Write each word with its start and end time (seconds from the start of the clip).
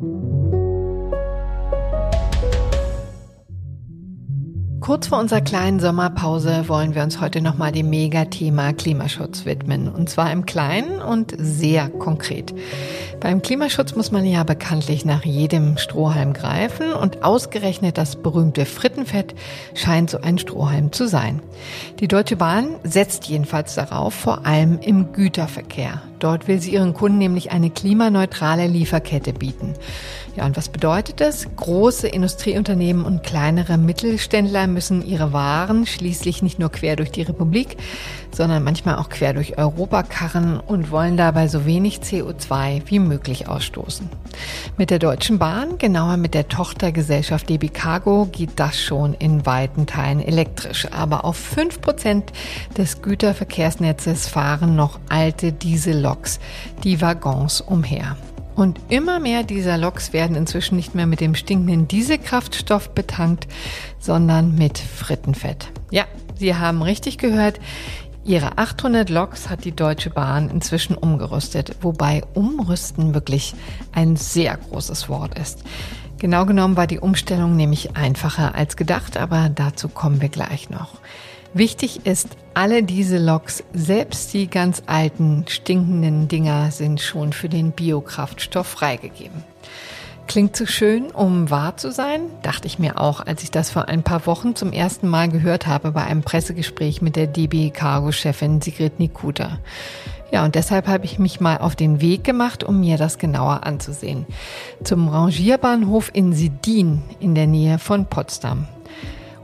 thank 0.00 0.02
you 0.02 0.55
Kurz 4.86 5.08
vor 5.08 5.18
unserer 5.18 5.40
kleinen 5.40 5.80
Sommerpause 5.80 6.68
wollen 6.68 6.94
wir 6.94 7.02
uns 7.02 7.20
heute 7.20 7.40
nochmal 7.40 7.72
dem 7.72 7.90
Megathema 7.90 8.72
Klimaschutz 8.72 9.44
widmen. 9.44 9.88
Und 9.88 10.08
zwar 10.08 10.30
im 10.30 10.46
Kleinen 10.46 11.02
und 11.02 11.34
sehr 11.36 11.88
konkret. 11.88 12.54
Beim 13.18 13.42
Klimaschutz 13.42 13.96
muss 13.96 14.12
man 14.12 14.24
ja 14.24 14.44
bekanntlich 14.44 15.04
nach 15.04 15.24
jedem 15.24 15.76
Strohhalm 15.76 16.34
greifen 16.34 16.92
und 16.92 17.24
ausgerechnet 17.24 17.98
das 17.98 18.14
berühmte 18.14 18.64
Frittenfett 18.64 19.34
scheint 19.74 20.10
so 20.10 20.20
ein 20.20 20.38
Strohhalm 20.38 20.92
zu 20.92 21.08
sein. 21.08 21.42
Die 21.98 22.06
Deutsche 22.06 22.36
Bahn 22.36 22.76
setzt 22.84 23.24
jedenfalls 23.24 23.74
darauf, 23.74 24.14
vor 24.14 24.46
allem 24.46 24.78
im 24.78 25.12
Güterverkehr. 25.12 26.00
Dort 26.20 26.46
will 26.46 26.60
sie 26.60 26.74
ihren 26.74 26.94
Kunden 26.94 27.18
nämlich 27.18 27.50
eine 27.50 27.70
klimaneutrale 27.70 28.68
Lieferkette 28.68 29.32
bieten. 29.32 29.74
Ja, 30.36 30.44
und 30.44 30.54
was 30.58 30.68
bedeutet 30.68 31.22
das? 31.22 31.46
Große 31.56 32.08
Industrieunternehmen 32.08 33.06
und 33.06 33.22
kleinere 33.22 33.78
Mittelständler 33.78 34.66
müssen 34.66 35.02
ihre 35.02 35.32
Waren 35.32 35.86
schließlich 35.86 36.42
nicht 36.42 36.58
nur 36.58 36.70
quer 36.70 36.94
durch 36.94 37.10
die 37.10 37.22
Republik, 37.22 37.78
sondern 38.32 38.62
manchmal 38.62 38.96
auch 38.96 39.08
quer 39.08 39.32
durch 39.32 39.56
Europa 39.56 40.02
karren 40.02 40.60
und 40.60 40.90
wollen 40.90 41.16
dabei 41.16 41.48
so 41.48 41.64
wenig 41.64 42.00
CO2 42.00 42.82
wie 42.84 42.98
möglich 42.98 43.48
ausstoßen. 43.48 44.10
Mit 44.76 44.90
der 44.90 44.98
Deutschen 44.98 45.38
Bahn, 45.38 45.78
genauer 45.78 46.18
mit 46.18 46.34
der 46.34 46.48
Tochtergesellschaft 46.48 47.48
DB 47.48 47.68
Cargo, 47.68 48.28
geht 48.30 48.50
das 48.56 48.78
schon 48.78 49.14
in 49.14 49.46
weiten 49.46 49.86
Teilen 49.86 50.20
elektrisch. 50.20 50.86
Aber 50.92 51.24
auf 51.24 51.36
fünf 51.36 51.80
Prozent 51.80 52.30
des 52.76 53.00
Güterverkehrsnetzes 53.00 54.28
fahren 54.28 54.76
noch 54.76 55.00
alte 55.08 55.52
Dieselloks, 55.52 56.40
die 56.84 57.00
Waggons 57.00 57.62
umher. 57.62 58.18
Und 58.56 58.80
immer 58.88 59.20
mehr 59.20 59.42
dieser 59.42 59.76
Loks 59.76 60.14
werden 60.14 60.34
inzwischen 60.34 60.76
nicht 60.76 60.94
mehr 60.94 61.06
mit 61.06 61.20
dem 61.20 61.34
stinkenden 61.34 61.86
Dieselkraftstoff 61.86 62.90
betankt, 62.90 63.46
sondern 63.98 64.54
mit 64.54 64.78
Frittenfett. 64.78 65.68
Ja, 65.90 66.06
Sie 66.36 66.54
haben 66.54 66.82
richtig 66.82 67.18
gehört. 67.18 67.60
Ihre 68.24 68.58
800 68.58 69.10
Loks 69.10 69.50
hat 69.50 69.64
die 69.64 69.76
Deutsche 69.76 70.10
Bahn 70.10 70.50
inzwischen 70.50 70.96
umgerüstet, 70.96 71.76
wobei 71.82 72.24
umrüsten 72.34 73.14
wirklich 73.14 73.54
ein 73.92 74.16
sehr 74.16 74.56
großes 74.56 75.08
Wort 75.08 75.38
ist. 75.38 75.62
Genau 76.18 76.46
genommen 76.46 76.78
war 76.78 76.86
die 76.86 76.98
Umstellung 76.98 77.56
nämlich 77.56 77.94
einfacher 77.94 78.54
als 78.54 78.76
gedacht, 78.76 79.18
aber 79.18 79.50
dazu 79.50 79.88
kommen 79.88 80.22
wir 80.22 80.30
gleich 80.30 80.70
noch. 80.70 80.98
Wichtig 81.56 82.04
ist, 82.04 82.36
alle 82.52 82.82
diese 82.82 83.16
Loks, 83.16 83.64
selbst 83.72 84.34
die 84.34 84.46
ganz 84.46 84.82
alten, 84.84 85.46
stinkenden 85.48 86.28
Dinger, 86.28 86.70
sind 86.70 87.00
schon 87.00 87.32
für 87.32 87.48
den 87.48 87.72
Biokraftstoff 87.72 88.66
freigegeben. 88.66 89.42
Klingt 90.26 90.54
zu 90.54 90.66
schön, 90.66 91.06
um 91.12 91.48
wahr 91.48 91.78
zu 91.78 91.90
sein, 91.90 92.20
dachte 92.42 92.66
ich 92.66 92.78
mir 92.78 93.00
auch, 93.00 93.20
als 93.20 93.42
ich 93.42 93.50
das 93.50 93.70
vor 93.70 93.88
ein 93.88 94.02
paar 94.02 94.26
Wochen 94.26 94.54
zum 94.54 94.70
ersten 94.70 95.08
Mal 95.08 95.30
gehört 95.30 95.66
habe 95.66 95.92
bei 95.92 96.04
einem 96.04 96.20
Pressegespräch 96.20 97.00
mit 97.00 97.16
der 97.16 97.26
DB 97.26 97.70
Cargo-Chefin 97.70 98.60
Sigrid 98.60 99.00
Nikuta. 99.00 99.58
Ja, 100.30 100.44
und 100.44 100.56
deshalb 100.56 100.86
habe 100.86 101.06
ich 101.06 101.18
mich 101.18 101.40
mal 101.40 101.56
auf 101.56 101.74
den 101.74 102.02
Weg 102.02 102.22
gemacht, 102.22 102.64
um 102.64 102.80
mir 102.80 102.98
das 102.98 103.16
genauer 103.16 103.64
anzusehen. 103.64 104.26
Zum 104.84 105.08
Rangierbahnhof 105.08 106.10
in 106.12 106.34
Sidin 106.34 107.00
in 107.18 107.34
der 107.34 107.46
Nähe 107.46 107.78
von 107.78 108.04
Potsdam. 108.04 108.68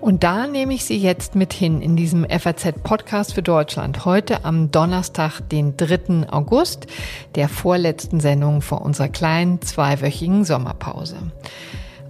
Und 0.03 0.25
da 0.25 0.49
nehme 0.49 0.75
ich 0.75 0.85
Sie 0.85 0.97
jetzt 0.97 1.37
mit 1.37 1.53
hin 1.53 1.81
in 1.81 1.95
diesem 1.95 2.29
FAZ-Podcast 2.29 3.35
für 3.35 3.43
Deutschland. 3.43 4.05
Heute 4.05 4.45
am 4.45 4.73
Donnerstag, 4.73 5.49
den 5.49 5.77
3. 5.77 6.29
August, 6.29 6.89
der 7.37 7.49
vorletzten 7.49 8.19
Sendung 8.19 8.63
vor 8.63 8.83
unserer 8.83 9.07
kleinen 9.07 9.63
zweiwöchigen 9.63 10.45
Sommerpause. 10.45 11.19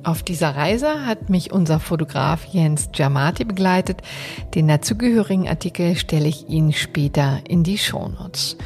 Auf 0.04 0.24
dieser 0.24 0.56
Reise 0.56 1.06
hat 1.06 1.30
mich 1.30 1.52
unser 1.52 1.78
Fotograf 1.78 2.44
Jens 2.46 2.88
Giamati 2.90 3.44
begleitet. 3.44 4.02
Den 4.52 4.66
dazugehörigen 4.66 5.46
Artikel 5.46 5.94
stelle 5.94 6.27
ich 6.27 6.48
Ihnen 6.48 6.72
später 6.72 7.38
in 7.46 7.62
die 7.62 7.78
Shownotes. 7.78 8.56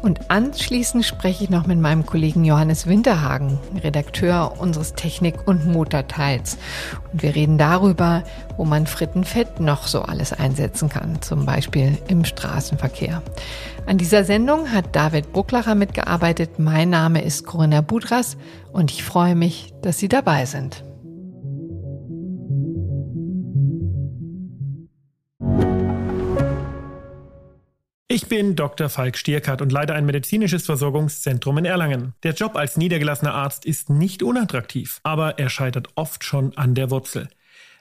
Und 0.00 0.30
anschließend 0.30 1.04
spreche 1.04 1.44
ich 1.44 1.50
noch 1.50 1.66
mit 1.66 1.78
meinem 1.78 2.06
Kollegen 2.06 2.46
Johannes 2.46 2.86
Winterhagen, 2.86 3.58
Redakteur 3.82 4.54
unseres 4.58 4.94
Technik- 4.94 5.46
und 5.46 5.66
Motorteils. 5.66 6.56
Und 7.12 7.22
wir 7.22 7.34
reden 7.34 7.58
darüber, 7.58 8.22
wo 8.56 8.64
man 8.64 8.86
Frittenfett 8.86 9.60
noch 9.60 9.86
so 9.86 10.02
alles 10.02 10.32
einsetzen 10.32 10.88
kann, 10.88 11.22
zum 11.22 11.46
Beispiel 11.46 11.98
im 12.08 12.24
Straßenverkehr. 12.24 13.22
An 13.86 13.98
dieser 13.98 14.24
Sendung 14.24 14.72
hat 14.72 14.96
David 14.96 15.32
Brucklacher 15.32 15.74
mitgearbeitet. 15.74 16.58
Mein 16.58 16.90
Name 16.90 17.22
ist 17.22 17.46
Corinna 17.46 17.80
Budras 17.80 18.36
und 18.72 18.90
ich 18.90 19.04
freue 19.04 19.34
mich, 19.34 19.72
dass 19.82 19.98
Sie 19.98 20.08
dabei 20.08 20.46
sind. 20.46 20.84
Ich 28.08 28.28
bin 28.28 28.56
Dr. 28.56 28.88
Falk 28.88 29.18
Stierkart 29.18 29.60
und 29.60 29.70
leite 29.70 29.92
ein 29.92 30.06
medizinisches 30.06 30.64
Versorgungszentrum 30.64 31.58
in 31.58 31.66
Erlangen. 31.66 32.14
Der 32.22 32.32
Job 32.32 32.56
als 32.56 32.78
niedergelassener 32.78 33.34
Arzt 33.34 33.66
ist 33.66 33.90
nicht 33.90 34.22
unattraktiv, 34.22 35.00
aber 35.02 35.38
er 35.38 35.50
scheitert 35.50 35.88
oft 35.96 36.24
schon 36.24 36.56
an 36.56 36.74
der 36.74 36.90
Wurzel. 36.90 37.28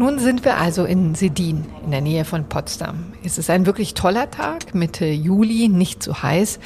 Nun 0.00 0.18
sind 0.18 0.46
wir 0.46 0.56
also 0.56 0.86
in 0.86 1.14
Sedin, 1.14 1.66
in 1.84 1.90
der 1.90 2.00
Nähe 2.00 2.24
von 2.24 2.48
Potsdam. 2.48 3.12
Es 3.22 3.36
ist 3.36 3.50
ein 3.50 3.66
wirklich 3.66 3.92
toller 3.92 4.30
Tag, 4.30 4.74
Mitte 4.74 5.04
Juli, 5.04 5.68
nicht 5.68 6.02
zu 6.02 6.22
heiß 6.22 6.58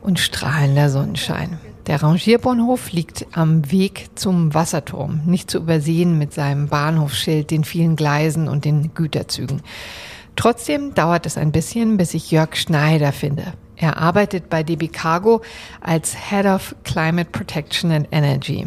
und 0.00 0.18
strahlender 0.18 0.90
Sonnenschein. 0.90 1.60
Der 1.86 2.02
Rangierbahnhof 2.02 2.90
liegt 2.90 3.26
am 3.30 3.70
Weg 3.70 4.08
zum 4.16 4.54
Wasserturm, 4.54 5.20
nicht 5.24 5.52
zu 5.52 5.58
übersehen 5.58 6.18
mit 6.18 6.34
seinem 6.34 6.66
Bahnhofsschild, 6.66 7.52
den 7.52 7.62
vielen 7.62 7.94
Gleisen 7.94 8.48
und 8.48 8.64
den 8.64 8.92
Güterzügen. 8.92 9.62
Trotzdem 10.34 10.94
dauert 10.94 11.26
es 11.26 11.38
ein 11.38 11.52
bisschen, 11.52 11.96
bis 11.96 12.12
ich 12.12 12.32
Jörg 12.32 12.56
Schneider 12.56 13.12
finde. 13.12 13.52
Er 13.76 13.98
arbeitet 13.98 14.50
bei 14.50 14.64
DB 14.64 14.88
Cargo 14.88 15.42
als 15.80 16.16
Head 16.28 16.46
of 16.46 16.74
Climate 16.82 17.30
Protection 17.30 17.92
and 17.92 18.08
Energy. 18.10 18.66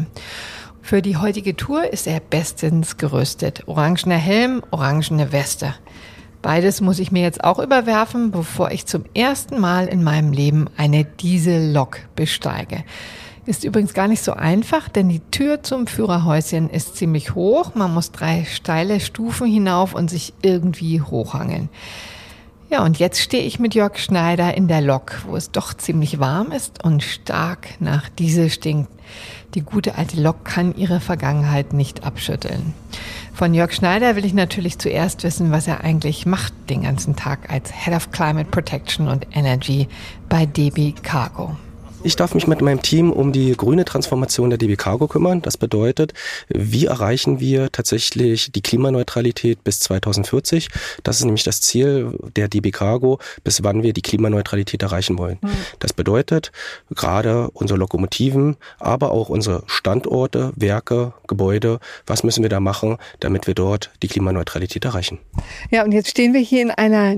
Für 0.88 1.02
die 1.02 1.18
heutige 1.18 1.54
Tour 1.58 1.92
ist 1.92 2.08
er 2.08 2.22
bestens 2.22 2.96
gerüstet. 2.96 3.68
Orangener 3.68 4.16
Helm, 4.16 4.64
orangene 4.72 5.34
Weste. 5.34 5.76
Beides 6.42 6.80
muss 6.80 7.00
ich 7.00 7.12
mir 7.12 7.24
jetzt 7.24 7.44
auch 7.44 7.60
überwerfen, 7.60 8.32
bevor 8.32 8.72
ich 8.72 8.86
zum 8.86 9.04
ersten 9.14 9.60
Mal 9.60 9.88
in 9.88 10.02
meinem 10.02 10.32
Leben 10.32 10.70
eine 10.78 11.04
Diesellok 11.04 12.00
besteige. 12.16 12.86
Ist 13.46 13.66
übrigens 13.66 13.94
gar 13.94 14.08
nicht 14.08 14.24
so 14.24 14.32
einfach, 14.32 14.88
denn 14.88 15.10
die 15.10 15.20
Tür 15.30 15.62
zum 15.62 15.88
Führerhäuschen 15.88 16.70
ist 16.70 16.96
ziemlich 16.96 17.36
hoch. 17.36 17.76
Man 17.76 17.94
muss 17.94 18.14
drei 18.14 18.46
steile 18.46 19.02
Stufen 19.02 19.48
hinauf 19.48 19.94
und 19.94 20.10
sich 20.10 20.34
irgendwie 20.42 21.02
hochhangeln. 21.02 21.68
Ja, 22.70 22.86
und 22.86 22.98
jetzt 22.98 23.20
stehe 23.20 23.44
ich 23.44 23.60
mit 23.60 23.76
Jörg 23.76 23.98
Schneider 23.98 24.56
in 24.56 24.70
der 24.70 24.82
Lok, 24.82 25.24
wo 25.26 25.36
es 25.36 25.52
doch 25.52 25.74
ziemlich 25.74 26.20
warm 26.20 26.54
ist 26.54 26.84
und 26.86 27.04
stark 27.04 27.68
nach 27.82 28.08
Diesel 28.08 28.50
stinkt. 28.50 28.90
Die 29.54 29.62
gute 29.62 29.96
alte 29.96 30.22
Lok 30.22 30.44
kann 30.46 30.76
ihre 30.76 31.00
Vergangenheit 31.00 31.74
nicht 31.74 32.04
abschütteln. 32.04 32.74
Von 33.34 33.54
Jörg 33.54 33.72
Schneider 33.72 34.16
will 34.16 34.26
ich 34.26 34.34
natürlich 34.34 34.78
zuerst 34.78 35.24
wissen, 35.24 35.52
was 35.52 35.68
er 35.68 35.84
eigentlich 35.84 36.26
macht 36.26 36.54
den 36.70 36.84
ganzen 36.84 37.16
Tag 37.16 37.50
als 37.52 37.72
Head 37.72 37.96
of 37.96 38.12
Climate 38.12 38.50
Protection 38.50 39.08
und 39.08 39.28
Energy 39.32 39.88
bei 40.28 40.46
DB 40.46 40.94
Cargo. 41.04 41.56
Ich 42.08 42.16
darf 42.16 42.34
mich 42.34 42.48
mit 42.48 42.62
meinem 42.62 42.82
Team 42.82 43.12
um 43.12 43.34
die 43.34 43.52
grüne 43.52 43.84
Transformation 43.84 44.50
der 44.50 44.58
DB 44.58 44.78
Cargo 44.78 45.10
kümmern. 45.10 45.42
Das 45.42 45.58
bedeutet, 45.58 46.14
wie 46.48 46.86
erreichen 46.86 47.42
wir 47.42 47.70
tatsächlich 47.70 48.50
die 48.50 48.62
Klimaneutralität 48.62 49.62
bis 49.66 49.82
2040? 49.82 50.70
Das 51.04 51.18
ist 51.18 51.26
nämlich 51.26 51.44
das 51.44 51.60
Ziel 51.60 52.18
der 52.34 52.48
DB 52.48 52.72
Cargo, 52.72 53.20
bis 53.44 53.62
wann 53.62 53.84
wir 53.84 53.92
die 53.92 54.02
Klimaneutralität 54.02 54.82
erreichen 54.84 55.18
wollen. 55.18 55.38
Mhm. 55.42 55.50
Das 55.80 55.92
bedeutet, 55.92 56.54
gerade 56.96 57.50
unsere 57.52 57.78
Lokomotiven, 57.78 58.56
aber 58.80 59.12
auch 59.12 59.28
unsere 59.28 59.64
Standorte, 59.66 60.54
Werke, 60.56 61.12
Gebäude, 61.28 61.80
was 62.06 62.24
müssen 62.24 62.42
wir 62.42 62.50
da 62.50 62.62
machen, 62.62 63.00
damit 63.20 63.48
wir 63.48 63.54
dort 63.54 63.92
die 64.02 64.08
Klimaneutralität 64.08 64.86
erreichen? 64.86 65.20
Ja, 65.72 65.84
und 65.84 65.92
jetzt 65.92 66.12
stehen 66.12 66.34
wir 66.34 66.40
hier 66.40 66.62
in 66.62 66.72
einer 66.72 67.18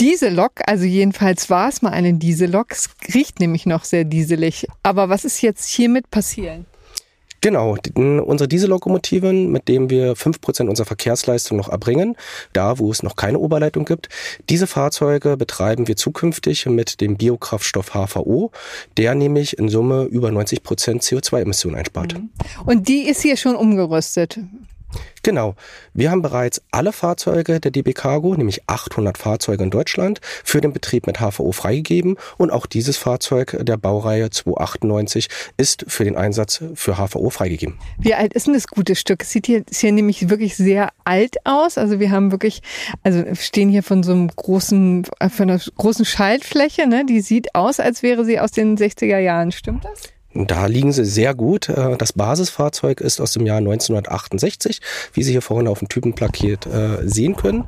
Diesellok, 0.00 0.52
also 0.66 0.84
jedenfalls 0.84 1.50
war 1.50 1.68
es 1.68 1.82
mal 1.82 1.90
eine 1.90 2.14
Diesellok, 2.14 2.70
es 2.70 2.88
riecht 3.12 3.40
nämlich 3.40 3.66
noch 3.66 3.82
sehr 3.84 4.04
dieselig. 4.04 4.66
Aber 4.82 5.08
was 5.08 5.24
ist 5.24 5.42
jetzt 5.42 5.68
hiermit 5.68 6.10
passieren? 6.10 6.66
Genau, 7.40 7.76
unsere 7.94 8.48
Diesellokomotiven, 8.48 9.50
mit 9.52 9.68
denen 9.68 9.90
wir 9.90 10.16
fünf 10.16 10.40
Prozent 10.40 10.68
unserer 10.68 10.86
Verkehrsleistung 10.86 11.56
noch 11.56 11.68
erbringen, 11.68 12.16
da 12.52 12.78
wo 12.78 12.90
es 12.90 13.04
noch 13.04 13.14
keine 13.14 13.38
Oberleitung 13.38 13.84
gibt, 13.84 14.08
diese 14.48 14.66
Fahrzeuge 14.66 15.36
betreiben 15.36 15.86
wir 15.86 15.96
zukünftig 15.96 16.66
mit 16.66 17.00
dem 17.00 17.16
Biokraftstoff 17.16 17.90
HVO, 17.90 18.50
der 18.96 19.14
nämlich 19.14 19.56
in 19.56 19.68
Summe 19.68 20.04
über 20.04 20.32
90 20.32 20.64
Prozent 20.64 21.02
CO2-Emissionen 21.02 21.76
einspart. 21.76 22.14
Mhm. 22.14 22.30
Und 22.66 22.88
die 22.88 23.08
ist 23.08 23.22
hier 23.22 23.36
schon 23.36 23.54
umgerüstet. 23.54 24.40
Genau. 25.22 25.54
Wir 25.92 26.10
haben 26.10 26.22
bereits 26.22 26.62
alle 26.70 26.92
Fahrzeuge 26.92 27.60
der 27.60 27.70
DB 27.70 27.92
Cargo, 27.92 28.34
nämlich 28.34 28.62
800 28.66 29.18
Fahrzeuge 29.18 29.64
in 29.64 29.70
Deutschland, 29.70 30.20
für 30.22 30.60
den 30.60 30.72
Betrieb 30.72 31.06
mit 31.06 31.18
HVO 31.18 31.52
freigegeben. 31.52 32.16
Und 32.36 32.50
auch 32.50 32.66
dieses 32.66 32.96
Fahrzeug 32.96 33.56
der 33.60 33.76
Baureihe 33.76 34.30
298 34.30 35.28
ist 35.56 35.84
für 35.88 36.04
den 36.04 36.16
Einsatz 36.16 36.62
für 36.74 36.96
HVO 36.96 37.30
freigegeben. 37.30 37.78
Wie 37.98 38.14
alt 38.14 38.32
ist 38.32 38.46
denn 38.46 38.54
das 38.54 38.68
gute 38.68 38.94
Stück? 38.94 39.22
Es 39.22 39.30
sieht 39.30 39.46
hier, 39.46 39.64
ist 39.68 39.80
hier 39.80 39.92
nämlich 39.92 40.30
wirklich 40.30 40.56
sehr 40.56 40.90
alt 41.04 41.36
aus. 41.44 41.78
Also 41.78 42.00
wir 42.00 42.10
haben 42.10 42.30
wirklich, 42.30 42.62
also 43.02 43.24
stehen 43.34 43.68
hier 43.68 43.82
von 43.82 44.02
so 44.02 44.12
einem 44.12 44.28
großen, 44.28 45.04
von 45.04 45.50
einer 45.50 45.60
großen 45.76 46.04
Schaltfläche, 46.04 46.86
ne? 46.86 47.04
Die 47.04 47.20
sieht 47.20 47.54
aus, 47.54 47.80
als 47.80 48.02
wäre 48.02 48.24
sie 48.24 48.40
aus 48.40 48.52
den 48.52 48.76
60er 48.76 49.18
Jahren. 49.18 49.52
Stimmt 49.52 49.84
das? 49.84 50.12
Da 50.46 50.66
liegen 50.66 50.92
sie 50.92 51.04
sehr 51.04 51.34
gut. 51.34 51.68
Äh, 51.68 51.96
das 51.96 52.12
Basisfahrzeug 52.12 53.00
ist 53.00 53.20
aus 53.20 53.32
dem 53.32 53.44
Jahr 53.44 53.58
1968, 53.58 54.80
wie 55.12 55.24
Sie 55.24 55.32
hier 55.32 55.42
vorne 55.42 55.68
auf 55.68 55.80
dem 55.80 55.88
Typenplaket 55.88 56.66
äh, 56.66 57.08
sehen 57.08 57.34
können. 57.34 57.64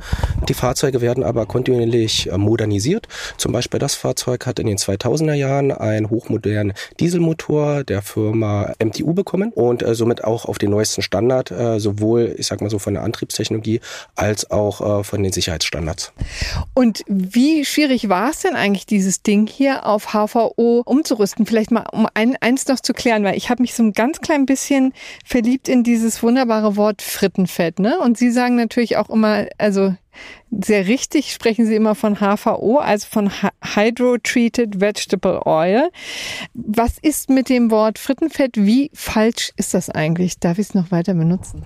Die 0.49 0.55
Fahrzeuge 0.55 1.01
werden 1.01 1.25
aber 1.25 1.47
kontinuierlich 1.47 2.31
äh, 2.31 2.39
modernisiert. 2.39 3.09
Zum 3.39 3.51
Beispiel 3.51 3.81
das 3.81 3.97
Fahrzeug 3.97 4.47
hat 4.47 4.61
in 4.61 4.69
den 4.69 4.77
2000er 4.77 5.35
Jahren 5.35 5.73
einen 5.73 6.11
hochmodernen 6.11 6.73
Dieselmotor 7.01 7.83
der 7.83 8.03
Firma 8.03 8.73
MTU 8.83 9.15
bekommen 9.15 9.53
und 9.53 9.85
somit 9.93 10.23
auch 10.23 10.45
auf 10.45 10.59
den 10.59 10.71
neuesten 10.71 11.03
Standard, 11.03 11.53
sowohl, 11.79 12.35
ich 12.37 12.47
sag 12.47 12.61
mal 12.61 12.71
so, 12.71 12.79
von 12.79 12.95
der 12.95 13.03
Antriebstechnologie 13.03 13.81
als 14.15 14.51
auch 14.51 15.05
von 15.05 15.23
den 15.23 15.33
Sicherheitsstandards. 15.33 16.13
Und 16.75 17.03
wie 17.07 17.65
schwierig 17.65 18.09
war 18.09 18.31
es 18.31 18.41
denn 18.41 18.55
eigentlich, 18.55 18.87
dieses 18.87 19.23
Ding 19.23 19.47
hier 19.47 19.87
auf 19.87 20.13
HVO 20.13 20.83
umzurüsten? 20.85 21.47
Vielleicht 21.47 21.71
mal 21.71 21.87
um 21.93 22.07
ein, 22.15 22.37
ein 22.41 22.59
eins 22.61 22.69
noch 22.69 22.81
zu 22.81 22.93
klären, 22.93 23.25
weil 23.25 23.37
ich 23.37 23.51
habe 23.51 23.63
mich 23.63 23.75
so 23.75 23.83
ein 23.83 23.93
ganz 23.93 24.21
klein 24.21 24.47
bisschen 24.47 24.93
verliebt 25.25 25.69
in 25.69 25.83
dieses 25.83 26.23
wunderbare 26.23 26.77
Wort 26.77 27.03
Frittenfett. 27.03 27.79
Ne? 27.79 27.99
Und 27.99 28.19
Sie 28.19 28.31
sagen 28.31 28.57
natürlich 28.57 28.97
auch 28.97 29.09
immer, 29.09 29.47
also 29.59 29.95
sehr 30.51 30.87
richtig 30.87 31.33
sprechen 31.33 31.67
Sie 31.67 31.77
immer 31.77 31.95
von 31.95 32.17
HVO, 32.17 32.79
also 32.79 33.07
von 33.09 33.31
Hydro-Treated 33.75 34.81
Vegetable 34.81 35.47
Oil. 35.47 35.91
Was 36.55 36.99
ist 37.01 37.31
mit 37.31 37.49
dem 37.49 37.71
Wort 37.71 37.99
Frittenfett? 37.99 38.57
Wie 38.57 38.91
falsch 38.93 39.53
ist 39.57 39.75
das 39.75 39.89
eigentlich? 39.91 40.39
Darf 40.39 40.59
ich 40.59 40.69
es 40.69 40.75
noch 40.75 40.91
weiter 40.91 41.15
benutzen? 41.15 41.65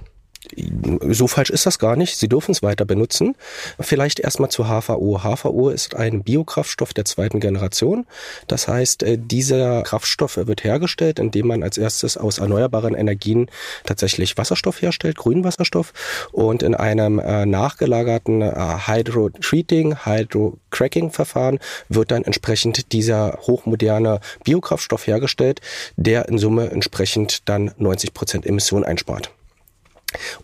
So 1.09 1.27
falsch 1.27 1.51
ist 1.51 1.67
das 1.67 1.79
gar 1.79 1.97
nicht. 1.97 2.17
Sie 2.17 2.29
dürfen 2.29 2.53
es 2.53 2.63
weiter 2.63 2.85
benutzen. 2.85 3.37
Vielleicht 3.81 4.21
erstmal 4.21 4.51
zu 4.51 4.65
HVO. 4.65 5.21
HVO 5.23 5.71
ist 5.71 5.97
ein 5.97 6.23
Biokraftstoff 6.23 6.95
der 6.95 7.05
zweiten 7.05 7.41
Generation. 7.41 8.07
Das 8.47 8.69
heißt, 8.69 9.03
äh, 9.03 9.19
dieser 9.19 9.83
Kraftstoff 9.83 10.37
wird 10.37 10.65
hergestellt, 10.65 11.19
indem 11.19 11.49
man 11.49 11.63
als 11.63 11.79
erstes 11.79 12.17
aus 12.17 12.39
erneuerbaren 12.39 12.95
Energien 12.95 13.51
tatsächlich 13.85 14.37
Wasserstoff 14.37 14.81
herstellt, 14.83 15.17
grünen 15.17 15.45
Wasserstoff, 15.45 15.93
und 16.33 16.63
in 16.63 16.75
einem 16.75 17.19
äh, 17.19 17.47
nachgelagerten 17.47 18.43
äh, 18.43 18.55
Hydro-Treating, 18.87 20.05
Hydro-Cracking-Verfahren 20.05 21.59
wird 21.89 22.11
dann 22.11 22.25
entsprechend 22.25 22.93
dieser 22.93 23.39
hochmoderne 23.43 24.21
Biokraftstoff 24.45 25.07
hergestellt, 25.07 25.61
der 25.97 26.29
in 26.29 26.39
Summe 26.39 26.71
entsprechend 26.71 27.49
dann 27.49 27.73
90 27.79 28.15
Prozent 28.15 28.47
Emission 28.47 28.85
einspart 28.85 29.34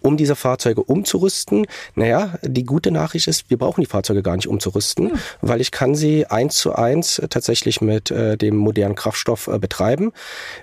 um 0.00 0.17
diese 0.17 0.37
Fahrzeuge 0.37 0.82
umzurüsten. 0.82 1.67
Naja, 1.94 2.34
die 2.43 2.64
gute 2.64 2.90
Nachricht 2.90 3.28
ist, 3.28 3.50
wir 3.50 3.58
brauchen 3.58 3.81
die 3.81 3.87
Fahrzeuge 3.87 4.22
gar 4.22 4.37
nicht 4.37 4.49
umzurüsten, 4.49 5.11
hm. 5.11 5.19
weil 5.40 5.61
ich 5.61 5.70
kann 5.70 5.94
sie 5.94 6.26
eins 6.26 6.56
zu 6.56 6.75
eins 6.75 7.20
tatsächlich 7.31 7.81
mit 7.81 8.11
äh, 8.11 8.37
dem 8.37 8.56
modernen 8.56 8.94
Kraftstoff 8.94 9.49
äh, 9.49 9.58
betreiben. 9.58 10.12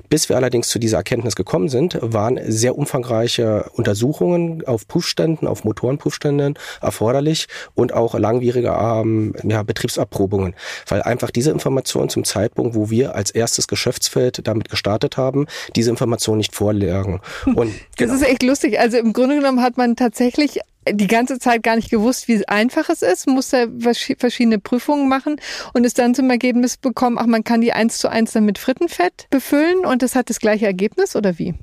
Bis 0.09 0.29
wir 0.29 0.35
allerdings 0.35 0.69
zu 0.69 0.79
dieser 0.79 0.97
Erkenntnis 0.97 1.35
gekommen 1.35 1.69
sind, 1.69 1.97
waren 2.01 2.39
sehr 2.47 2.77
umfangreiche 2.77 3.69
Untersuchungen 3.73 4.65
auf 4.65 4.87
Prüfständen, 4.87 5.47
auf 5.47 5.63
Motorenprüfständen 5.63 6.57
erforderlich 6.81 7.47
und 7.75 7.93
auch 7.93 8.17
langwierige 8.17 8.69
ähm, 8.79 9.33
ja, 9.43 9.63
Betriebserprobungen, 9.63 10.55
weil 10.87 11.01
einfach 11.01 11.31
diese 11.31 11.51
Informationen 11.51 12.09
zum 12.09 12.23
Zeitpunkt, 12.23 12.75
wo 12.75 12.89
wir 12.89 13.15
als 13.15 13.31
erstes 13.31 13.67
Geschäftsfeld 13.67 14.47
damit 14.47 14.69
gestartet 14.69 15.17
haben, 15.17 15.47
diese 15.75 15.89
Informationen 15.89 16.37
nicht 16.37 16.55
vorlagen. 16.55 17.21
Und, 17.45 17.73
genau. 17.95 18.13
Das 18.13 18.21
ist 18.21 18.27
echt 18.27 18.43
lustig. 18.43 18.79
Also 18.79 18.96
im 18.99 19.13
Grunde 19.13 19.35
genommen 19.35 19.61
hat 19.61 19.77
man 19.77 19.95
tatsächlich 19.95 20.59
die 20.89 21.07
ganze 21.07 21.39
Zeit 21.39 21.63
gar 21.63 21.75
nicht 21.75 21.89
gewusst, 21.89 22.27
wie 22.27 22.47
einfach 22.47 22.89
es 22.89 23.01
ist, 23.01 23.27
musste 23.27 23.69
verschiedene 24.17 24.59
Prüfungen 24.59 25.09
machen 25.09 25.37
und 25.73 25.85
ist 25.85 25.99
dann 25.99 26.15
zum 26.15 26.29
Ergebnis 26.29 26.77
bekommen, 26.77 27.17
ach, 27.19 27.25
man 27.25 27.43
kann 27.43 27.61
die 27.61 27.73
eins 27.73 27.97
zu 27.97 28.09
eins 28.09 28.31
dann 28.31 28.45
mit 28.45 28.57
Frittenfett 28.57 29.27
befüllen 29.29 29.85
und 29.85 30.01
das 30.01 30.15
hat 30.15 30.29
das 30.29 30.39
gleiche 30.39 30.65
Ergebnis 30.65 31.15
oder 31.15 31.37
wie? 31.37 31.55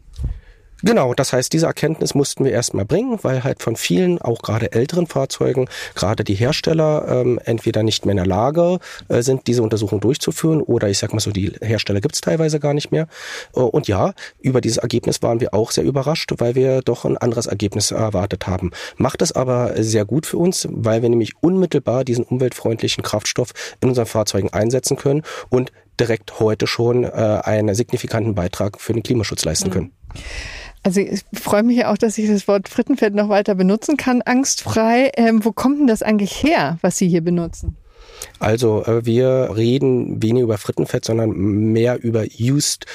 Genau, 0.83 1.15
das 1.15 1.33
heißt, 1.33 1.53
diese 1.53 1.67
Erkenntnis 1.67 2.15
mussten 2.15 2.45
wir 2.45 2.53
erstmal 2.53 2.85
bringen, 2.85 3.19
weil 3.23 3.43
halt 3.43 3.63
von 3.63 3.77
vielen, 3.77 4.21
auch 4.21 4.43
gerade 4.43 4.73
älteren 4.73 5.07
Fahrzeugen, 5.07 5.69
gerade 5.95 6.25
die 6.25 6.35
Hersteller 6.35 7.07
ähm, 7.09 7.41
entweder 7.45 7.83
nicht 7.83 8.05
mehr 8.05 8.13
in 8.13 8.19
der 8.19 8.27
Lage 8.27 8.79
äh, 9.09 9.23
sind, 9.23 9.47
diese 9.47 9.63
Untersuchung 9.63 10.01
durchzuführen 10.01 10.61
oder 10.61 10.89
ich 10.91 10.99
sag 10.99 11.13
mal 11.13 11.21
so, 11.21 11.31
die 11.31 11.53
Hersteller 11.63 12.01
gibt's 12.01 12.21
teilweise 12.21 12.61
gar 12.61 12.75
nicht 12.75 12.93
mehr. 12.93 13.07
Äh, 13.55 13.61
und 13.61 13.89
ja, 13.89 14.13
über 14.41 14.61
dieses 14.61 14.79
Ergebnis 14.79 15.23
waren 15.23 15.41
wir 15.41 15.55
auch 15.55 15.71
sehr 15.71 15.85
überrascht, 15.85 16.33
weil 16.39 16.55
wir 16.55 16.83
doch 16.83 17.05
ein 17.05 17.17
anderes 17.17 17.47
Ergebnis 17.47 17.91
erwartet 17.91 18.47
haben. 18.47 18.71
Macht 18.97 19.23
es 19.23 19.33
aber 19.33 19.83
sehr 19.83 20.05
gut 20.05 20.27
für 20.27 20.39
uns, 20.39 20.69
weil 20.71 21.03
wir 21.03 21.09
nämlich 21.09 21.33
unmittelbar 21.41 22.05
diesen 22.05 22.25
umweltfreundlichen 22.25 23.03
Kraftstoff 23.03 23.53
in 23.81 23.89
unseren 23.89 24.07
Fahrzeugen 24.07 24.53
einsetzen 24.53 24.97
können 24.97 25.23
und 25.49 25.73
direkt 25.99 26.41
heute 26.41 26.67
schon 26.67 27.05
äh, 27.05 27.09
einen 27.09 27.75
signifikanten 27.75 28.35
Beitrag 28.35 28.81
für 28.81 28.93
den 28.93 29.03
Klimaschutz 29.03 29.45
leisten 29.45 29.71
mhm. 29.71 29.93
Also 30.85 31.01
ich 31.01 31.23
freue 31.33 31.63
mich 31.63 31.79
ja 31.79 31.91
auch, 31.91 31.97
dass 31.97 32.19
ich 32.19 32.29
das 32.29 32.47
Wort 32.47 32.69
Frittenfett 32.69 33.15
noch 33.15 33.31
weiter 33.31 33.55
benutzen 33.55 33.97
kann, 33.97 34.21
angstfrei. 34.23 35.11
Ähm, 35.17 35.45
wo 35.45 35.51
kommt 35.51 35.81
denn 35.81 35.87
das 35.87 36.03
eigentlich 36.03 36.43
her, 36.43 36.79
was 36.83 36.99
Sie 36.99 37.09
hier 37.09 37.23
benutzen? 37.23 37.77
Also 38.39 38.85
äh, 38.85 39.05
wir 39.07 39.51
reden 39.57 40.23
weniger 40.23 40.45
über 40.45 40.59
Frittenfett, 40.59 41.05
sondern 41.05 41.31
mehr 41.31 42.03
über 42.03 42.25
Used 42.39 42.87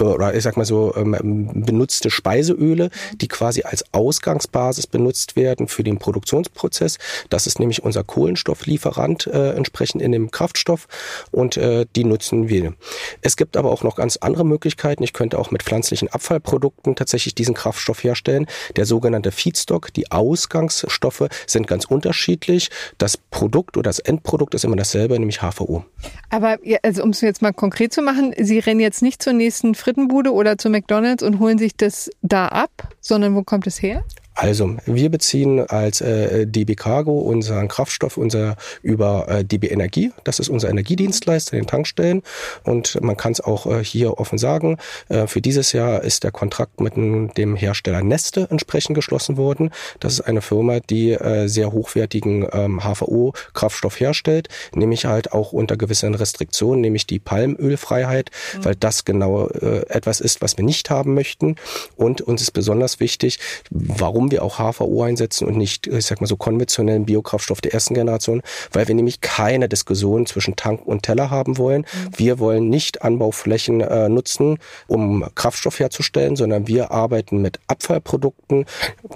oder 0.00 0.34
ich 0.34 0.42
sag 0.42 0.56
mal 0.56 0.64
so 0.64 0.94
ähm, 0.96 1.64
benutzte 1.66 2.10
Speiseöle, 2.10 2.90
die 3.20 3.28
quasi 3.28 3.62
als 3.62 3.84
Ausgangsbasis 3.92 4.86
benutzt 4.86 5.36
werden 5.36 5.68
für 5.68 5.84
den 5.84 5.98
Produktionsprozess. 5.98 6.98
Das 7.30 7.46
ist 7.46 7.58
nämlich 7.58 7.82
unser 7.82 8.04
Kohlenstofflieferant 8.04 9.26
äh, 9.26 9.52
entsprechend 9.52 10.02
in 10.02 10.12
dem 10.12 10.30
Kraftstoff 10.30 10.88
und 11.30 11.56
äh, 11.56 11.86
die 11.96 12.04
nutzen 12.04 12.48
wir. 12.48 12.74
Es 13.20 13.36
gibt 13.36 13.56
aber 13.56 13.70
auch 13.70 13.82
noch 13.82 13.96
ganz 13.96 14.16
andere 14.16 14.44
Möglichkeiten. 14.44 15.02
Ich 15.02 15.12
könnte 15.12 15.38
auch 15.38 15.50
mit 15.50 15.62
pflanzlichen 15.62 16.08
Abfallprodukten 16.08 16.96
tatsächlich 16.96 17.34
diesen 17.34 17.54
Kraftstoff 17.54 18.02
herstellen. 18.02 18.46
Der 18.76 18.86
sogenannte 18.86 19.32
Feedstock, 19.32 19.92
die 19.92 20.10
Ausgangsstoffe 20.10 21.28
sind 21.46 21.66
ganz 21.66 21.84
unterschiedlich. 21.84 22.70
Das 22.98 23.16
Produkt 23.16 23.76
oder 23.76 23.88
das 23.88 23.98
Endprodukt 23.98 24.54
ist 24.54 24.64
immer 24.64 24.76
dasselbe, 24.76 25.18
nämlich 25.18 25.40
HVO. 25.40 25.84
Aber 26.30 26.58
also 26.82 27.02
um 27.02 27.10
es 27.10 27.20
jetzt 27.20 27.42
mal 27.42 27.52
konkret 27.52 27.92
zu 27.92 28.02
machen, 28.02 28.34
Sie 28.38 28.58
rennen 28.58 28.80
jetzt 28.80 29.02
nicht 29.02 29.22
zur 29.22 29.32
nächsten 29.32 29.74
Frittenbude 29.88 30.34
oder 30.34 30.58
zu 30.58 30.68
McDonald's 30.68 31.22
und 31.22 31.38
holen 31.38 31.56
sich 31.56 31.74
das 31.74 32.10
da 32.20 32.48
ab, 32.48 32.94
sondern 33.00 33.34
wo 33.34 33.42
kommt 33.42 33.66
es 33.66 33.80
her? 33.80 34.04
Also, 34.38 34.76
wir 34.86 35.10
beziehen 35.10 35.68
als 35.68 36.00
äh, 36.00 36.46
DB 36.46 36.76
Cargo 36.76 37.18
unseren 37.18 37.66
Kraftstoff 37.66 38.16
unser 38.16 38.54
über 38.82 39.26
äh, 39.28 39.44
DB 39.44 39.66
Energie. 39.66 40.12
Das 40.22 40.38
ist 40.38 40.48
unser 40.48 40.70
Energiedienstleister 40.70 41.54
in 41.54 41.64
den 41.64 41.66
Tankstellen. 41.66 42.22
Und 42.62 43.02
man 43.02 43.16
kann 43.16 43.32
es 43.32 43.40
auch 43.40 43.66
äh, 43.66 43.82
hier 43.82 44.20
offen 44.20 44.38
sagen, 44.38 44.76
äh, 45.08 45.26
für 45.26 45.40
dieses 45.40 45.72
Jahr 45.72 46.04
ist 46.04 46.22
der 46.22 46.30
Kontrakt 46.30 46.80
mit 46.80 46.96
dem 46.96 47.56
Hersteller 47.56 48.00
Neste 48.04 48.46
entsprechend 48.48 48.94
geschlossen 48.94 49.36
worden. 49.36 49.70
Das 49.98 50.12
ist 50.12 50.20
eine 50.20 50.40
Firma, 50.40 50.78
die 50.78 51.14
äh, 51.14 51.48
sehr 51.48 51.72
hochwertigen 51.72 52.46
ähm, 52.52 52.84
HVO-Kraftstoff 52.84 53.98
herstellt, 53.98 54.48
nämlich 54.72 55.06
halt 55.06 55.32
auch 55.32 55.50
unter 55.50 55.76
gewissen 55.76 56.14
Restriktionen, 56.14 56.80
nämlich 56.80 57.08
die 57.08 57.18
Palmölfreiheit, 57.18 58.30
mhm. 58.56 58.64
weil 58.66 58.76
das 58.76 59.04
genau 59.04 59.48
äh, 59.48 59.84
etwas 59.88 60.20
ist, 60.20 60.42
was 60.42 60.56
wir 60.56 60.64
nicht 60.64 60.90
haben 60.90 61.14
möchten. 61.14 61.56
Und 61.96 62.20
uns 62.20 62.40
ist 62.40 62.52
besonders 62.52 63.00
wichtig, 63.00 63.40
warum 63.70 64.27
warum 64.28 64.30
wir 64.30 64.42
auch 64.42 64.58
HVO 64.58 65.02
einsetzen 65.02 65.46
und 65.46 65.56
nicht, 65.56 65.86
ich 65.86 66.06
sag 66.06 66.20
mal 66.20 66.26
so 66.26 66.36
konventionellen 66.36 67.06
Biokraftstoff 67.06 67.60
der 67.60 67.74
ersten 67.74 67.94
Generation, 67.94 68.42
weil 68.72 68.88
wir 68.88 68.94
nämlich 68.94 69.20
keine 69.20 69.68
Diskussion 69.68 70.26
zwischen 70.26 70.56
Tank 70.56 70.86
und 70.86 71.02
Teller 71.02 71.30
haben 71.30 71.58
wollen. 71.58 71.82
Mhm. 71.82 72.18
Wir 72.18 72.38
wollen 72.38 72.68
nicht 72.68 73.02
Anbauflächen 73.02 73.80
äh, 73.80 74.08
nutzen, 74.08 74.58
um 74.86 75.24
Kraftstoff 75.34 75.78
herzustellen, 75.78 76.36
sondern 76.36 76.66
wir 76.66 76.90
arbeiten 76.90 77.40
mit 77.40 77.60
Abfallprodukten, 77.66 78.66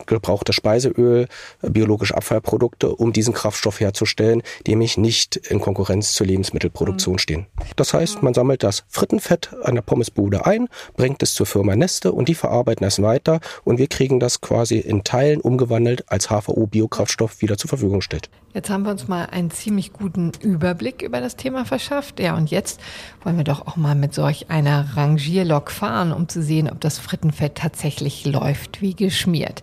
gebrauchtes 0.07 0.55
Speiseöl, 0.55 1.29
biologische 1.63 2.17
Abfallprodukte, 2.17 2.95
um 2.95 3.13
diesen 3.13 3.35
Kraftstoff 3.35 3.81
herzustellen, 3.81 4.43
die 4.67 4.73
nämlich 4.73 4.97
nicht 4.97 5.37
in 5.37 5.61
Konkurrenz 5.61 6.13
zur 6.13 6.27
Lebensmittelproduktion 6.27 7.15
mhm. 7.15 7.19
stehen. 7.19 7.47
Das 7.77 7.93
heißt, 7.93 8.23
man 8.23 8.35
sammelt 8.35 8.63
das 8.63 8.85
Frittenfett 8.89 9.51
an 9.63 9.75
der 9.75 9.83
Pommesbude 9.83 10.47
ein, 10.47 10.69
bringt 10.97 11.23
es 11.23 11.35
zur 11.35 11.47
Firma 11.47 11.77
Neste 11.77 12.13
und 12.13 12.29
die 12.29 12.35
verarbeiten 12.35 12.87
es 12.87 13.03
weiter 13.03 13.41
und 13.65 13.79
wir 13.79 13.89
kriegen 13.89 14.21
das 14.21 14.41
quasi 14.41 14.79
in 14.79 15.02
Teilen 15.03 15.41
umgewandelt 15.41 16.05
als 16.11 16.29
HVO-Biokraftstoff 16.29 17.41
wieder 17.41 17.59
zur 17.59 17.69
Verfügung 17.69 17.99
gestellt. 17.99 18.31
Jetzt 18.55 18.69
haben 18.69 18.85
wir 18.85 18.91
uns 18.91 19.09
mal 19.09 19.27
einen 19.27 19.51
ziemlich 19.51 19.93
guten 19.93 20.33
Überblick 20.43 21.03
über 21.03 21.21
das 21.21 21.37
Thema 21.37 21.65
verschafft. 21.65 22.21
Ja, 22.21 22.37
und 22.37 22.51
jetzt 22.51 22.81
wollen 23.25 23.39
wir 23.39 23.45
doch 23.45 23.67
auch 23.67 23.77
mal 23.77 23.95
mit 23.95 24.13
solch 24.13 24.51
einer 24.51 24.97
Rangierlok 24.97 25.71
fahren, 25.71 26.13
um 26.13 26.29
zu 26.29 26.43
sehen, 26.43 26.71
ob 26.71 26.81
das 26.81 26.99
Frittenfett 26.99 27.55
tatsächlich 27.55 28.27
läuft 28.27 28.83
wie 28.83 28.95
geschmiert. 28.95 29.63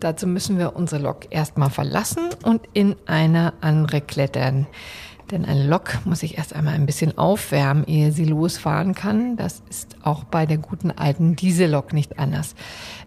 Dazu 0.00 0.26
müssen 0.26 0.58
wir 0.58 0.74
unsere 0.76 1.02
Lok 1.02 1.26
erstmal 1.30 1.70
verlassen 1.70 2.30
und 2.42 2.62
in 2.72 2.96
eine 3.06 3.52
andere 3.60 4.00
klettern. 4.00 4.66
Denn 5.32 5.44
eine 5.44 5.66
Lok 5.66 5.98
muss 6.04 6.20
sich 6.20 6.38
erst 6.38 6.54
einmal 6.54 6.74
ein 6.74 6.86
bisschen 6.86 7.18
aufwärmen, 7.18 7.84
ehe 7.86 8.12
sie 8.12 8.26
losfahren 8.26 8.94
kann. 8.94 9.36
Das 9.36 9.62
ist 9.68 9.96
auch 10.02 10.24
bei 10.24 10.46
der 10.46 10.58
guten 10.58 10.90
alten 10.90 11.34
Diesellok 11.34 11.92
nicht 11.92 12.18
anders. 12.18 12.54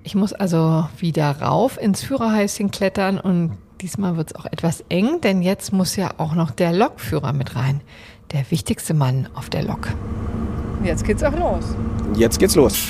Ich 0.04 0.16
muss 0.16 0.34
also 0.34 0.90
wieder 0.98 1.40
rauf 1.42 1.80
ins 1.80 2.04
Führerhäuschen 2.04 2.72
klettern 2.72 3.20
und 3.20 3.58
Diesmal 3.82 4.16
wird 4.16 4.32
es 4.32 4.36
auch 4.36 4.46
etwas 4.46 4.84
eng, 4.90 5.20
denn 5.22 5.42
jetzt 5.42 5.74
muss 5.74 5.96
ja 5.96 6.12
auch 6.18 6.34
noch 6.34 6.52
der 6.52 6.72
Lokführer 6.72 7.34
mit 7.34 7.56
rein. 7.56 7.82
Der 8.32 8.50
wichtigste 8.50 8.94
Mann 8.94 9.28
auf 9.36 9.50
der 9.50 9.64
Lok. 9.64 9.90
Jetzt 10.84 11.04
geht's 11.04 11.24
auch 11.24 11.38
los. 11.38 11.76
Jetzt 12.16 12.40
geht's 12.40 12.56
los. 12.56 12.88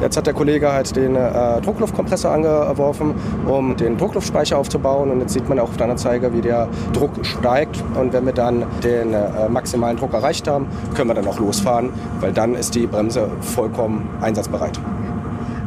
Jetzt 0.00 0.16
hat 0.16 0.26
der 0.26 0.34
Kollege 0.34 0.72
halt 0.72 0.94
den 0.96 1.16
äh, 1.16 1.60
Druckluftkompressor 1.60 2.30
angeworfen, 2.30 3.14
um 3.46 3.76
den 3.76 3.96
Druckluftspeicher 3.96 4.58
aufzubauen. 4.58 5.10
Und 5.10 5.20
jetzt 5.20 5.32
sieht 5.32 5.48
man 5.48 5.58
auch 5.58 5.68
auf 5.68 5.76
der 5.76 5.88
Anzeige, 5.88 6.32
wie 6.32 6.40
der 6.40 6.68
Druck 6.92 7.10
steigt. 7.22 7.82
Und 7.98 8.12
wenn 8.12 8.26
wir 8.26 8.32
dann 8.32 8.64
den 8.82 9.14
äh, 9.14 9.48
maximalen 9.48 9.96
Druck 9.96 10.12
erreicht 10.14 10.48
haben, 10.48 10.66
können 10.94 11.10
wir 11.10 11.14
dann 11.14 11.26
auch 11.26 11.38
losfahren, 11.38 11.90
weil 12.20 12.32
dann 12.32 12.54
ist 12.54 12.74
die 12.74 12.86
Bremse 12.86 13.28
vollkommen 13.40 14.08
einsatzbereit. 14.20 14.78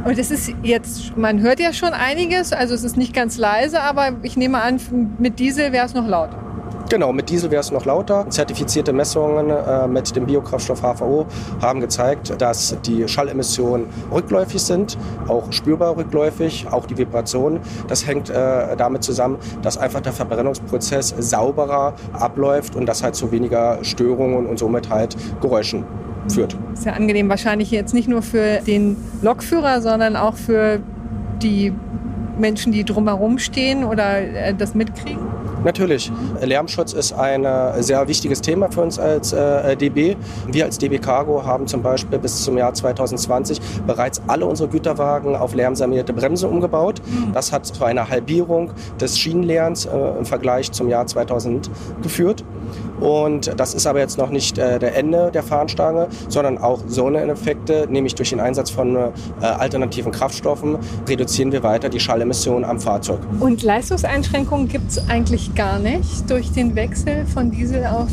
Und 0.06 0.18
es 0.18 0.32
ist 0.32 0.54
jetzt, 0.64 1.18
man 1.18 1.42
hört 1.42 1.60
ja 1.60 1.74
schon 1.74 1.90
einiges, 1.90 2.54
also 2.54 2.74
es 2.74 2.84
ist 2.84 2.96
nicht 2.96 3.14
ganz 3.14 3.38
leise, 3.38 3.82
aber 3.82 4.14
ich 4.24 4.38
nehme 4.38 4.62
an, 4.62 4.80
mit 5.20 5.40
Diesel 5.40 5.74
wäre 5.74 5.86
es 5.86 5.94
noch 5.94 6.08
laut. 6.08 6.30
Genau, 6.90 7.14
mit 7.14 7.30
Diesel 7.30 7.52
wäre 7.52 7.60
es 7.60 7.72
noch 7.72 7.86
lauter. 7.86 8.28
Zertifizierte 8.32 8.92
Messungen 8.94 9.52
äh, 9.52 9.88
mit 9.88 10.16
dem 10.16 10.26
Biokraftstoff 10.26 10.82
HVO 10.82 11.28
haben 11.62 11.82
gezeigt, 11.82 12.34
dass 12.42 12.76
die 12.84 13.08
Schallemissionen 13.08 13.86
rückläufig 14.12 14.60
sind, 14.60 14.98
auch 15.28 15.52
spürbar 15.52 15.96
rückläufig, 15.98 16.66
auch 16.72 16.88
die 16.88 16.98
Vibration. 16.98 17.60
Das 17.88 18.08
hängt 18.08 18.32
äh, 18.32 18.76
damit 18.76 19.04
zusammen, 19.04 19.38
dass 19.62 19.78
einfach 19.78 20.02
der 20.02 20.14
Verbrennungsprozess 20.14 21.14
sauberer 21.20 21.94
abläuft 22.14 22.76
und 22.76 22.88
das 22.88 23.04
halt 23.04 23.14
zu 23.14 23.32
weniger 23.32 23.84
Störungen 23.84 24.48
und 24.48 24.58
somit 24.58 24.90
halt 24.90 25.16
Geräuschen 25.42 25.86
führt. 26.28 26.58
Ist 26.74 26.86
ja 26.86 26.94
angenehm 26.94 27.30
wahrscheinlich 27.30 27.70
jetzt 27.70 27.94
nicht 27.94 28.08
nur 28.08 28.24
für 28.24 28.62
den 28.66 28.98
Lokführer, 29.22 29.82
sondern 29.82 30.16
auch 30.16 30.36
für 30.36 30.80
die 31.44 31.72
Menschen, 32.40 32.72
die 32.72 32.84
drumherum 32.84 33.38
stehen 33.38 33.84
oder 33.84 34.18
äh, 34.18 34.56
das 34.56 34.74
mitkriegen? 34.74 35.20
Natürlich. 35.64 36.12
Lärmschutz 36.42 36.94
ist 36.94 37.14
ein 37.14 37.46
äh, 37.46 37.82
sehr 37.84 38.08
wichtiges 38.08 38.42
Thema 38.42 38.72
für 38.72 38.82
uns 38.82 38.98
als 38.98 39.34
äh, 39.34 39.76
DB. 39.76 40.16
Wir 40.48 40.66
als 40.66 40.78
DB 40.78 41.00
Cargo 41.00 41.44
haben 41.44 41.68
zum 41.68 41.82
Beispiel 41.82 42.20
bis 42.20 42.44
zum 42.44 42.58
Jahr 42.58 42.74
2020 42.74 43.60
bereits 43.86 44.22
alle 44.28 44.46
unsere 44.46 44.70
Güterwagen 44.70 45.36
auf 45.36 45.54
lärmsanierte 45.54 46.14
Bremsen 46.14 46.50
umgebaut. 46.50 47.02
Mhm. 47.06 47.34
Das 47.34 47.52
hat 47.52 47.66
zu 47.66 47.84
einer 47.84 48.10
Halbierung 48.10 48.72
des 49.00 49.18
Schienenlärms 49.18 49.86
äh, 49.86 49.90
im 50.18 50.26
Vergleich 50.26 50.72
zum 50.72 50.90
Jahr 50.90 51.06
2000 51.06 51.70
geführt. 52.02 52.44
Und 53.00 53.54
das 53.58 53.74
ist 53.74 53.88
aber 53.88 54.00
jetzt 54.00 54.18
noch 54.18 54.30
nicht 54.30 54.58
äh, 54.58 54.80
der 54.80 54.96
Ende 54.96 55.32
der 55.32 55.44
Fahnenstange, 55.44 56.08
sondern 56.28 56.58
auch 56.58 56.80
Sonneneffekte, 56.88 57.88
nämlich 57.90 58.16
durch 58.16 58.30
den 58.30 58.40
Einsatz 58.40 58.70
von 58.70 58.96
äh, 58.96 59.12
alternativen 59.42 60.12
Kraftstoffen, 60.12 60.78
reduzieren 61.08 61.52
wir 61.52 61.64
weiter 61.64 61.90
die 61.90 62.00
Schallemissionen 62.00 62.66
am 62.66 62.80
Fahrzeug. 62.80 63.20
Und 63.40 63.64
Leistungseinschränkungen 63.64 64.68
gibt 64.68 64.92
es 64.92 65.10
eigentlich 65.10 65.49
gar 65.56 65.80
nicht 65.80 66.30
durch 66.30 66.52
den 66.52 66.76
Wechsel 66.76 67.26
von 67.26 67.52
Diesel 67.52 67.86
auf 67.86 68.10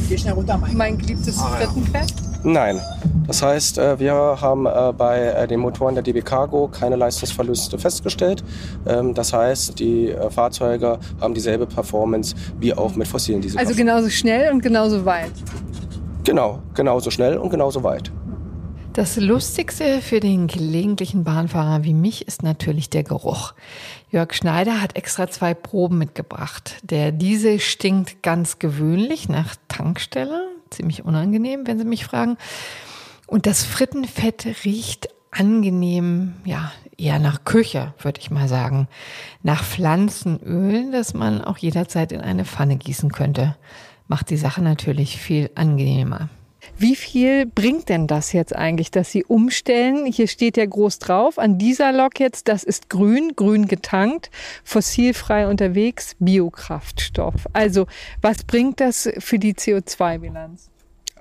mein 0.73 0.99
geliebtes 0.99 1.39
ah, 1.39 1.57
Frittenfett? 1.57 2.15
Nein. 2.43 2.81
Das 3.27 3.43
heißt, 3.43 3.79
äh, 3.79 3.99
wir 3.99 4.15
haben 4.15 4.67
äh, 4.67 4.93
bei 4.97 5.21
äh, 5.21 5.49
den 5.49 5.61
Motoren 5.61 5.95
der 5.95 6.05
DB 6.05 6.23
Cargo 6.23 6.69
keine 6.69 6.95
Leistungsverluste 6.95 7.77
festgestellt. 7.79 8.45
Ähm, 8.87 9.15
das 9.15 9.33
heißt, 9.33 9.79
die 9.81 10.15
Fahrzeuge 10.31 10.99
haben 11.21 11.35
dieselbe 11.35 11.67
Performance 11.67 12.37
wie 12.61 12.73
auch 12.73 12.95
mit 12.95 13.09
fossilen 13.09 13.41
Diesel. 13.41 13.59
Also 13.59 13.75
genauso 13.75 14.11
schnell 14.11 14.53
und 14.53 14.63
genauso 14.63 15.05
weit. 15.05 15.33
Genau, 16.23 16.61
genauso 16.75 17.11
schnell 17.11 17.37
und 17.37 17.51
genauso 17.51 17.83
weit. 17.83 18.13
Das 18.97 19.17
Lustigste 19.17 20.01
für 20.01 20.21
den 20.21 20.47
gelegentlichen 20.47 21.23
Bahnfahrer 21.23 21.85
wie 21.85 21.93
mich 21.93 22.27
ist 22.27 22.43
natürlich 22.43 22.89
der 22.89 23.03
Geruch. 23.03 23.53
Jörg 24.11 24.33
Schneider 24.33 24.81
hat 24.81 24.97
extra 24.97 25.29
zwei 25.29 25.53
Proben 25.53 25.99
mitgebracht. 25.99 26.77
Der 26.83 27.13
Diesel 27.13 27.61
stinkt 27.61 28.23
ganz 28.23 28.59
gewöhnlich 28.59 29.29
nach 29.29 29.55
Tankstelle, 29.69 30.49
ziemlich 30.71 31.05
unangenehm, 31.05 31.67
wenn 31.67 31.79
Sie 31.79 31.85
mich 31.85 32.07
fragen. 32.07 32.39
Und 33.27 33.45
das 33.45 33.65
Frittenfett 33.65 34.65
riecht 34.65 35.11
angenehm, 35.31 36.33
ja, 36.47 36.73
eher 36.97 37.19
nach 37.19 37.45
Küche, 37.45 37.93
würde 38.01 38.21
ich 38.23 38.31
mal 38.31 38.49
sagen. 38.49 38.89
Nach 39.43 39.63
Pflanzenöl, 39.63 40.91
das 40.91 41.13
man 41.13 41.45
auch 41.45 41.59
jederzeit 41.59 42.13
in 42.13 42.23
eine 42.23 42.47
Pfanne 42.47 42.77
gießen 42.79 43.13
könnte. 43.13 43.59
Macht 44.09 44.31
die 44.31 44.39
Sache 44.39 44.63
natürlich 44.63 45.19
viel 45.19 45.51
angenehmer. 45.55 46.31
Wie 46.79 46.95
viel 46.95 47.47
bringt 47.47 47.89
denn 47.89 48.07
das 48.07 48.35
jetzt 48.35 48.55
eigentlich, 48.55 48.91
dass 48.91 49.11
Sie 49.11 49.25
umstellen? 49.25 50.05
Hier 50.05 50.29
steht 50.29 50.59
ja 50.59 50.67
groß 50.67 50.99
drauf, 50.99 51.39
an 51.39 51.57
dieser 51.57 51.91
Lok 51.91 52.21
jetzt, 52.21 52.49
das 52.49 52.65
ist 52.65 52.91
grün, 52.91 53.33
grün 53.35 53.67
getankt, 53.67 54.31
fossilfrei 54.63 55.49
unterwegs, 55.49 56.17
Biokraftstoff. 56.19 57.47
Also 57.55 57.87
was 58.21 58.45
bringt 58.45 58.81
das 58.81 59.09
für 59.19 59.39
die 59.39 59.55
CO2-Bilanz? 59.55 60.69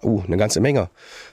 Uh, 0.04 0.22
eine 0.28 0.38
ganze 0.38 0.60
Menge. 0.60 0.90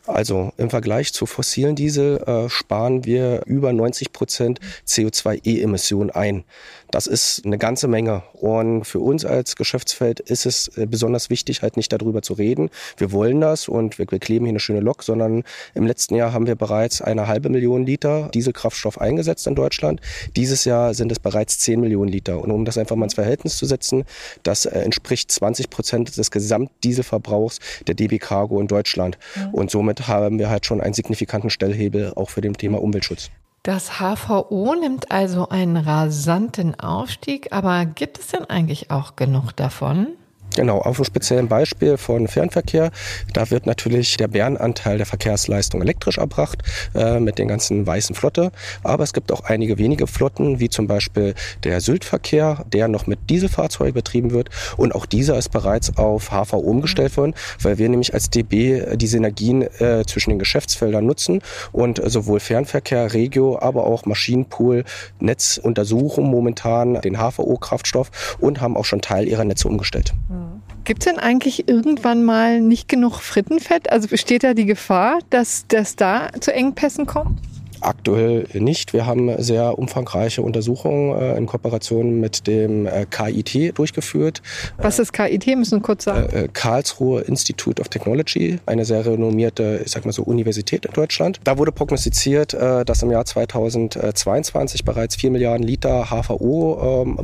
Also 0.06 0.52
im 0.56 0.70
Vergleich 0.70 1.12
zu 1.12 1.26
fossilen 1.26 1.74
Diesel 1.74 2.18
äh, 2.18 2.48
sparen 2.48 3.04
wir 3.04 3.42
über 3.44 3.72
90 3.72 4.12
Prozent 4.12 4.60
CO2-E-Emissionen 4.86 6.10
ein. 6.10 6.44
Das 6.92 7.06
ist 7.06 7.46
eine 7.46 7.56
ganze 7.56 7.88
Menge. 7.88 8.22
Und 8.34 8.84
für 8.84 9.00
uns 9.00 9.24
als 9.24 9.56
Geschäftsfeld 9.56 10.20
ist 10.20 10.44
es 10.44 10.68
äh, 10.76 10.86
besonders 10.86 11.30
wichtig, 11.30 11.62
halt 11.62 11.78
nicht 11.78 11.90
darüber 11.90 12.20
zu 12.20 12.34
reden. 12.34 12.68
Wir 12.98 13.12
wollen 13.12 13.40
das 13.40 13.66
und 13.66 13.98
wir, 13.98 14.04
wir 14.10 14.18
kleben 14.18 14.44
hier 14.44 14.52
eine 14.52 14.60
schöne 14.60 14.80
Lok, 14.80 15.02
sondern 15.02 15.42
im 15.74 15.86
letzten 15.86 16.14
Jahr 16.16 16.34
haben 16.34 16.46
wir 16.46 16.54
bereits 16.54 17.00
eine 17.00 17.28
halbe 17.28 17.48
Million 17.48 17.86
Liter 17.86 18.28
Dieselkraftstoff 18.34 19.00
eingesetzt 19.00 19.46
in 19.46 19.54
Deutschland. 19.54 20.02
Dieses 20.36 20.66
Jahr 20.66 20.92
sind 20.92 21.10
es 21.10 21.18
bereits 21.18 21.58
10 21.60 21.80
Millionen 21.80 22.12
Liter. 22.12 22.38
Und 22.38 22.50
um 22.50 22.66
das 22.66 22.76
einfach 22.76 22.94
mal 22.94 23.06
ins 23.06 23.14
Verhältnis 23.14 23.56
zu 23.56 23.64
setzen, 23.64 24.04
das 24.42 24.66
äh, 24.66 24.78
entspricht 24.80 25.32
20 25.32 25.70
Prozent 25.70 26.18
des 26.18 26.30
Gesamtdieselverbrauchs 26.30 27.58
der 27.86 27.94
DB 27.94 28.18
Cargo 28.18 28.60
in 28.60 28.66
Deutschland. 28.66 29.16
Und 29.52 29.70
somit 29.70 30.08
haben 30.08 30.38
wir 30.38 30.50
halt 30.50 30.66
schon 30.66 30.82
einen 30.82 30.92
signifikanten 30.92 31.48
Stellhebel 31.48 32.12
auch 32.16 32.28
für 32.28 32.42
dem 32.42 32.58
Thema 32.58 32.82
Umweltschutz. 32.82 33.30
Das 33.64 34.00
HVO 34.00 34.74
nimmt 34.74 35.12
also 35.12 35.48
einen 35.48 35.76
rasanten 35.76 36.80
Aufstieg, 36.80 37.52
aber 37.52 37.84
gibt 37.86 38.18
es 38.18 38.28
denn 38.28 38.44
eigentlich 38.44 38.90
auch 38.90 39.14
genug 39.14 39.52
davon? 39.52 40.08
Genau, 40.54 40.78
auf 40.78 40.98
einem 40.98 41.04
speziellen 41.04 41.48
Beispiel 41.48 41.96
von 41.96 42.28
Fernverkehr, 42.28 42.90
da 43.32 43.50
wird 43.50 43.64
natürlich 43.64 44.18
der 44.18 44.28
Bärenanteil 44.28 44.98
der 44.98 45.06
Verkehrsleistung 45.06 45.80
elektrisch 45.80 46.18
erbracht 46.18 46.62
äh, 46.94 47.20
mit 47.20 47.38
den 47.38 47.48
ganzen 47.48 47.86
weißen 47.86 48.14
Flotte. 48.14 48.52
Aber 48.82 49.02
es 49.02 49.14
gibt 49.14 49.32
auch 49.32 49.44
einige 49.44 49.78
wenige 49.78 50.06
Flotten, 50.06 50.60
wie 50.60 50.68
zum 50.68 50.86
Beispiel 50.86 51.34
der 51.64 51.80
Syltverkehr, 51.80 52.66
der 52.70 52.88
noch 52.88 53.06
mit 53.06 53.30
Dieselfahrzeugen 53.30 53.94
betrieben 53.94 54.32
wird. 54.32 54.50
Und 54.76 54.94
auch 54.94 55.06
dieser 55.06 55.38
ist 55.38 55.48
bereits 55.48 55.96
auf 55.96 56.30
HVO 56.30 56.58
umgestellt 56.58 57.16
worden, 57.16 57.34
weil 57.60 57.78
wir 57.78 57.88
nämlich 57.88 58.12
als 58.12 58.28
DB 58.28 58.96
die 58.96 59.06
Synergien 59.06 59.62
äh, 59.62 60.04
zwischen 60.06 60.30
den 60.30 60.38
Geschäftsfeldern 60.38 61.06
nutzen 61.06 61.40
und 61.72 62.00
sowohl 62.04 62.40
Fernverkehr, 62.40 63.14
Regio, 63.14 63.58
aber 63.58 63.86
auch 63.86 64.04
Maschinenpool, 64.04 64.84
Netz 65.18 65.58
untersuchen 65.62 66.24
momentan 66.24 67.00
den 67.00 67.16
HVO-Kraftstoff 67.16 68.36
und 68.38 68.60
haben 68.60 68.76
auch 68.76 68.84
schon 68.84 69.00
Teil 69.00 69.26
ihrer 69.28 69.44
Netze 69.44 69.68
umgestellt. 69.68 70.12
Mhm. 70.28 70.41
Gibt 70.84 71.06
es 71.06 71.12
denn 71.12 71.20
eigentlich 71.20 71.68
irgendwann 71.68 72.24
mal 72.24 72.60
nicht 72.60 72.88
genug 72.88 73.20
Frittenfett? 73.20 73.90
Also 73.92 74.08
besteht 74.08 74.42
da 74.42 74.52
die 74.52 74.66
Gefahr, 74.66 75.20
dass 75.30 75.64
das 75.68 75.94
da 75.94 76.30
zu 76.40 76.52
Engpässen 76.52 77.06
kommt? 77.06 77.38
Aktuell 77.82 78.46
nicht. 78.54 78.92
Wir 78.92 79.06
haben 79.06 79.42
sehr 79.42 79.76
umfangreiche 79.76 80.40
Untersuchungen 80.42 81.20
äh, 81.20 81.36
in 81.36 81.46
Kooperation 81.46 82.20
mit 82.20 82.46
dem 82.46 82.86
äh, 82.86 83.06
KIT 83.10 83.76
durchgeführt. 83.76 84.40
Was 84.78 85.00
ist 85.00 85.12
KIT? 85.12 85.46
Müssen 85.56 85.78
wir 85.78 85.82
kurz 85.82 86.04
sagen. 86.04 86.32
Äh, 86.32 86.48
Karlsruhe 86.52 87.22
Institute 87.22 87.82
of 87.82 87.88
Technology, 87.88 88.60
eine 88.66 88.84
sehr 88.84 89.04
renommierte, 89.04 89.82
ich 89.84 89.90
sag 89.90 90.04
mal 90.04 90.12
so, 90.12 90.22
Universität 90.22 90.86
in 90.86 90.92
Deutschland. 90.92 91.40
Da 91.42 91.58
wurde 91.58 91.72
prognostiziert, 91.72 92.54
äh, 92.54 92.84
dass 92.84 93.02
im 93.02 93.10
Jahr 93.10 93.24
2022 93.24 94.84
bereits 94.84 95.16
4 95.16 95.32
Milliarden 95.32 95.66
Liter 95.66 96.06
HVO 96.06 97.04
ähm, 97.04 97.18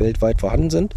weltweit 0.00 0.40
vorhanden 0.40 0.70
sind. 0.70 0.94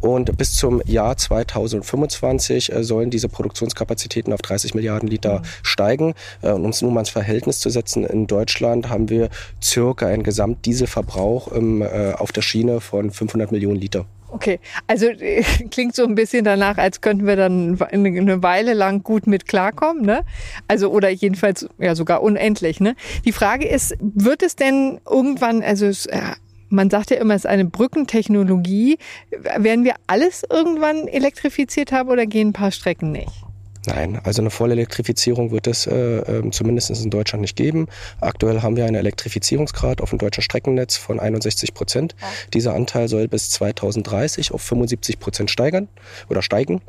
Und 0.00 0.36
bis 0.36 0.56
zum 0.56 0.82
Jahr 0.84 1.16
2025 1.16 2.70
äh, 2.70 2.84
sollen 2.84 3.08
diese 3.08 3.30
Produktionskapazitäten 3.30 4.32
auf 4.34 4.42
30 4.42 4.74
Milliarden 4.74 5.08
Liter 5.08 5.38
mhm. 5.38 5.44
steigen. 5.62 6.14
Äh, 6.42 6.50
und 6.50 6.64
um 6.64 6.70
es 6.70 6.82
nur 6.82 6.92
mal 6.92 7.00
ins 7.00 7.10
Verhältnis 7.10 7.60
zu 7.60 7.70
setzen, 7.70 7.77
in 7.96 8.26
Deutschland 8.26 8.88
haben 8.88 9.08
wir 9.08 9.28
circa 9.62 10.06
einen 10.06 10.22
Gesamtdieselverbrauch 10.22 11.52
im, 11.52 11.82
äh, 11.82 12.12
auf 12.12 12.32
der 12.32 12.42
Schiene 12.42 12.80
von 12.80 13.10
500 13.10 13.52
Millionen 13.52 13.80
Liter. 13.80 14.06
Okay, 14.30 14.60
also 14.86 15.06
äh, 15.06 15.42
klingt 15.70 15.94
so 15.94 16.04
ein 16.04 16.14
bisschen 16.14 16.44
danach, 16.44 16.76
als 16.78 17.00
könnten 17.00 17.26
wir 17.26 17.36
dann 17.36 17.80
eine 17.80 18.42
Weile 18.42 18.74
lang 18.74 19.02
gut 19.02 19.26
mit 19.26 19.48
klarkommen, 19.48 20.04
ne? 20.04 20.24
Also 20.66 20.90
oder 20.90 21.08
jedenfalls 21.08 21.68
ja 21.78 21.94
sogar 21.94 22.22
unendlich, 22.22 22.80
ne? 22.80 22.94
Die 23.24 23.32
Frage 23.32 23.66
ist, 23.66 23.96
wird 24.00 24.42
es 24.42 24.56
denn 24.56 25.00
irgendwann, 25.08 25.62
also 25.62 25.86
es, 25.86 26.06
äh, 26.06 26.20
man 26.68 26.90
sagt 26.90 27.10
ja 27.10 27.16
immer, 27.16 27.34
es 27.34 27.44
ist 27.44 27.50
eine 27.50 27.64
Brückentechnologie. 27.64 28.98
Werden 29.30 29.84
wir 29.84 29.94
alles 30.06 30.42
irgendwann 30.50 31.08
elektrifiziert 31.08 31.92
haben 31.92 32.10
oder 32.10 32.26
gehen 32.26 32.48
ein 32.48 32.52
paar 32.52 32.72
Strecken 32.72 33.12
nicht? 33.12 33.47
Nein, 33.86 34.20
also 34.24 34.42
eine 34.42 34.50
volle 34.50 34.72
Elektrifizierung 34.72 35.50
wird 35.50 35.66
es 35.66 35.86
äh, 35.86 36.18
äh, 36.18 36.50
zumindest 36.50 36.90
in 36.90 37.10
Deutschland 37.10 37.42
nicht 37.42 37.56
geben. 37.56 37.86
Aktuell 38.20 38.62
haben 38.62 38.76
wir 38.76 38.84
einen 38.84 38.96
Elektrifizierungsgrad 38.96 40.00
auf 40.00 40.10
dem 40.10 40.18
deutschen 40.18 40.42
Streckennetz 40.42 40.96
von 40.96 41.20
61 41.20 41.74
Prozent. 41.74 42.14
Ja. 42.20 42.26
Dieser 42.54 42.74
Anteil 42.74 43.08
soll 43.08 43.28
bis 43.28 43.50
2030 43.50 44.52
auf 44.52 44.62
75 44.62 45.18
Prozent 45.18 45.50
steigern 45.50 45.88
oder 46.28 46.42
steigen. 46.42 46.80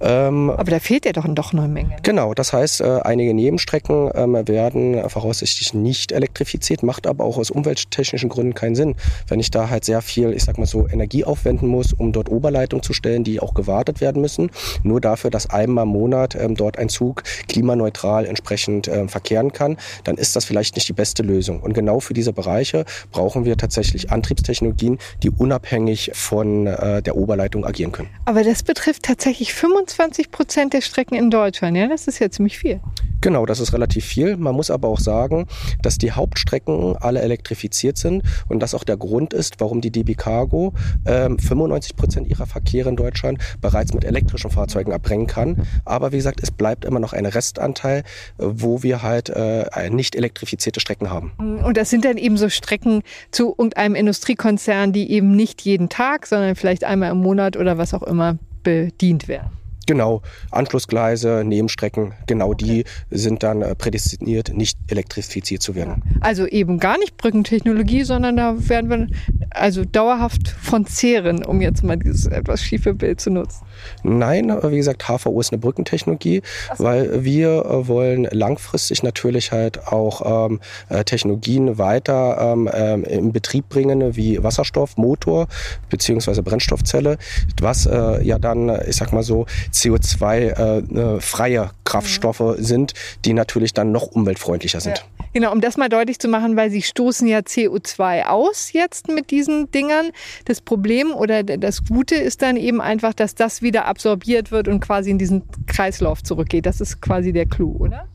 Ähm, 0.00 0.50
Aber 0.50 0.70
da 0.70 0.78
fehlt 0.78 1.04
ja 1.04 1.12
doch 1.12 1.26
doch 1.26 1.52
eine 1.52 1.68
Menge. 1.68 1.88
Ne? 1.90 1.96
Genau, 2.02 2.34
das 2.34 2.52
heißt, 2.52 2.80
äh, 2.80 3.00
einige 3.02 3.34
Nebenstrecken 3.34 4.10
äh, 4.10 4.48
werden 4.48 5.08
voraussichtlich 5.08 5.74
nicht 5.74 6.12
elektrifiziert, 6.12 6.82
macht 6.82 7.06
aber 7.06 7.24
auch 7.24 7.38
aus 7.38 7.50
umwelttechnischen 7.50 8.28
Gründen 8.28 8.54
keinen 8.54 8.74
Sinn. 8.74 8.96
Wenn 9.28 9.40
ich 9.40 9.50
da 9.50 9.68
halt 9.68 9.84
sehr 9.84 10.02
viel, 10.02 10.32
ich 10.32 10.44
sag 10.44 10.58
mal 10.58 10.66
so, 10.66 10.88
Energie 10.88 11.24
aufwenden 11.24 11.68
muss, 11.68 11.92
um 11.92 12.12
dort 12.12 12.30
Oberleitungen 12.30 12.82
zu 12.82 12.92
stellen, 12.92 13.24
die 13.24 13.40
auch 13.40 13.54
gewartet 13.54 14.00
werden 14.00 14.22
müssen, 14.22 14.50
nur 14.82 15.00
dafür, 15.00 15.30
dass 15.30 15.48
einmal 15.50 15.84
im 15.84 15.90
Monat 15.90 16.34
ähm, 16.46 16.54
dort 16.54 16.78
ein 16.78 16.88
Zug 16.88 17.22
klimaneutral 17.48 18.26
entsprechend 18.26 18.88
äh, 18.88 19.08
verkehren 19.08 19.52
kann, 19.52 19.76
dann 20.04 20.16
ist 20.16 20.36
das 20.36 20.44
vielleicht 20.44 20.76
nicht 20.76 20.88
die 20.88 20.92
beste 20.92 21.22
Lösung. 21.22 21.60
Und 21.60 21.74
genau 21.74 22.00
für 22.00 22.14
diese 22.14 22.32
Bereiche 22.32 22.84
brauchen 23.12 23.44
wir 23.44 23.56
tatsächlich 23.56 24.10
Antriebstechnologien, 24.10 24.98
die 25.22 25.30
unabhängig 25.30 26.12
von 26.14 26.66
äh, 26.66 27.02
der 27.02 27.16
Oberleitung 27.16 27.64
agieren 27.64 27.92
können. 27.92 28.08
Aber 28.24 28.42
das 28.42 28.62
betrifft 28.62 29.02
tatsächlich 29.04 29.52
25 29.52 30.30
Prozent 30.30 30.72
der 30.72 30.80
Strecken 30.80 31.14
in 31.16 31.30
Deutschland. 31.30 31.76
Ja, 31.76 31.88
das 31.88 32.06
ist 32.06 32.18
ja 32.18 32.30
ziemlich 32.30 32.58
viel. 32.58 32.80
Genau, 33.22 33.46
das 33.46 33.60
ist 33.60 33.72
relativ 33.72 34.04
viel. 34.04 34.36
Man 34.36 34.54
muss 34.54 34.70
aber 34.70 34.88
auch 34.88 35.00
sagen, 35.00 35.46
dass 35.82 35.98
die 35.98 36.12
Hauptstrecken 36.12 36.96
alle 36.96 37.22
elektrifiziert 37.22 37.96
sind 37.96 38.22
und 38.48 38.60
das 38.60 38.74
auch 38.74 38.84
der 38.84 38.96
Grund 38.98 39.32
ist, 39.32 39.54
warum 39.58 39.80
die 39.80 39.90
DB 39.90 40.14
Cargo 40.14 40.74
ähm, 41.06 41.38
95 41.38 41.96
Prozent 41.96 42.28
ihrer 42.28 42.46
Verkehre 42.46 42.90
in 42.90 42.96
Deutschland 42.96 43.38
bereits 43.60 43.94
mit 43.94 44.04
elektrischen 44.04 44.50
Fahrzeugen 44.50 44.92
abbringen 44.92 45.26
kann. 45.26 45.66
Aber 45.84 46.12
wie 46.12 46.18
gesagt, 46.18 46.25
es 46.42 46.50
bleibt 46.50 46.84
immer 46.84 47.00
noch 47.00 47.12
ein 47.12 47.26
Restanteil, 47.26 48.04
wo 48.38 48.82
wir 48.82 49.02
halt 49.02 49.30
äh, 49.30 49.90
nicht 49.90 50.14
elektrifizierte 50.16 50.80
Strecken 50.80 51.10
haben. 51.10 51.32
Und 51.38 51.76
das 51.76 51.90
sind 51.90 52.04
dann 52.04 52.16
eben 52.16 52.36
so 52.36 52.48
Strecken 52.48 53.02
zu 53.30 53.54
irgendeinem 53.56 53.94
Industriekonzern, 53.94 54.92
die 54.92 55.10
eben 55.10 55.34
nicht 55.34 55.62
jeden 55.62 55.88
Tag, 55.88 56.26
sondern 56.26 56.56
vielleicht 56.56 56.84
einmal 56.84 57.10
im 57.10 57.18
Monat 57.18 57.56
oder 57.56 57.78
was 57.78 57.94
auch 57.94 58.02
immer 58.02 58.38
bedient 58.62 59.28
werden. 59.28 59.50
Genau, 59.86 60.20
Anschlussgleise, 60.50 61.44
Nebenstrecken, 61.44 62.12
genau 62.26 62.54
die 62.54 62.84
sind 63.10 63.44
dann 63.44 63.62
äh, 63.62 63.76
prädestiniert, 63.76 64.52
nicht 64.52 64.76
elektrifiziert 64.88 65.62
zu 65.62 65.76
werden. 65.76 66.02
Also 66.20 66.44
eben 66.46 66.80
gar 66.80 66.98
nicht 66.98 67.16
Brückentechnologie, 67.16 68.02
sondern 68.02 68.36
da 68.36 68.56
werden 68.68 68.90
wir 68.90 69.06
also 69.50 69.84
dauerhaft 69.84 70.48
von 70.48 70.86
zehren, 70.86 71.44
um 71.44 71.60
jetzt 71.60 71.84
mal 71.84 71.96
dieses 71.96 72.26
etwas 72.26 72.62
schiefe 72.62 72.94
Bild 72.94 73.20
zu 73.20 73.30
nutzen. 73.30 73.64
Nein, 74.02 74.56
wie 74.62 74.76
gesagt, 74.76 75.04
HVO 75.08 75.40
ist 75.40 75.52
eine 75.52 75.58
Brückentechnologie, 75.58 76.42
so. 76.76 76.84
weil 76.84 77.24
wir 77.24 77.64
äh, 77.64 77.88
wollen 77.88 78.28
langfristig 78.30 79.02
natürlich 79.02 79.52
halt 79.52 79.86
auch 79.88 80.48
ähm, 80.48 80.60
äh, 80.88 81.04
Technologien 81.04 81.78
weiter 81.78 82.38
ähm, 82.40 82.70
ähm, 82.72 83.04
in 83.04 83.32
Betrieb 83.32 83.68
bringen, 83.68 84.16
wie 84.16 84.42
Wasserstoff, 84.42 84.96
Motor 84.96 85.48
beziehungsweise 85.90 86.42
Brennstoffzelle, 86.42 87.18
was 87.60 87.86
äh, 87.86 88.22
ja 88.22 88.38
dann, 88.38 88.70
ich 88.86 88.96
sag 88.96 89.12
mal 89.12 89.22
so, 89.22 89.46
CO2-freie 89.72 91.62
äh, 91.62 91.68
Kraftstoffe 91.84 92.40
mhm. 92.40 92.62
sind, 92.62 92.94
die 93.24 93.32
natürlich 93.32 93.72
dann 93.74 93.92
noch 93.92 94.08
umweltfreundlicher 94.08 94.80
sind. 94.80 94.98
Ja. 94.98 95.04
Genau, 95.36 95.52
um 95.52 95.60
das 95.60 95.76
mal 95.76 95.90
deutlich 95.90 96.18
zu 96.18 96.28
machen, 96.28 96.56
weil 96.56 96.70
sie 96.70 96.80
stoßen 96.80 97.28
ja 97.28 97.40
CO2 97.40 98.24
aus 98.24 98.72
jetzt 98.72 99.08
mit 99.08 99.30
diesen 99.30 99.70
Dingern. 99.70 100.12
Das 100.46 100.62
Problem 100.62 101.12
oder 101.12 101.42
das 101.42 101.84
Gute 101.84 102.14
ist 102.14 102.40
dann 102.40 102.56
eben 102.56 102.80
einfach, 102.80 103.12
dass 103.12 103.34
das 103.34 103.60
wieder 103.60 103.84
absorbiert 103.84 104.50
wird 104.50 104.66
und 104.66 104.80
quasi 104.80 105.10
in 105.10 105.18
diesen 105.18 105.42
Kreislauf 105.66 106.22
zurückgeht. 106.22 106.64
Das 106.64 106.80
ist 106.80 107.02
quasi 107.02 107.34
der 107.34 107.44
Clou, 107.44 107.76
oder? 107.78 108.08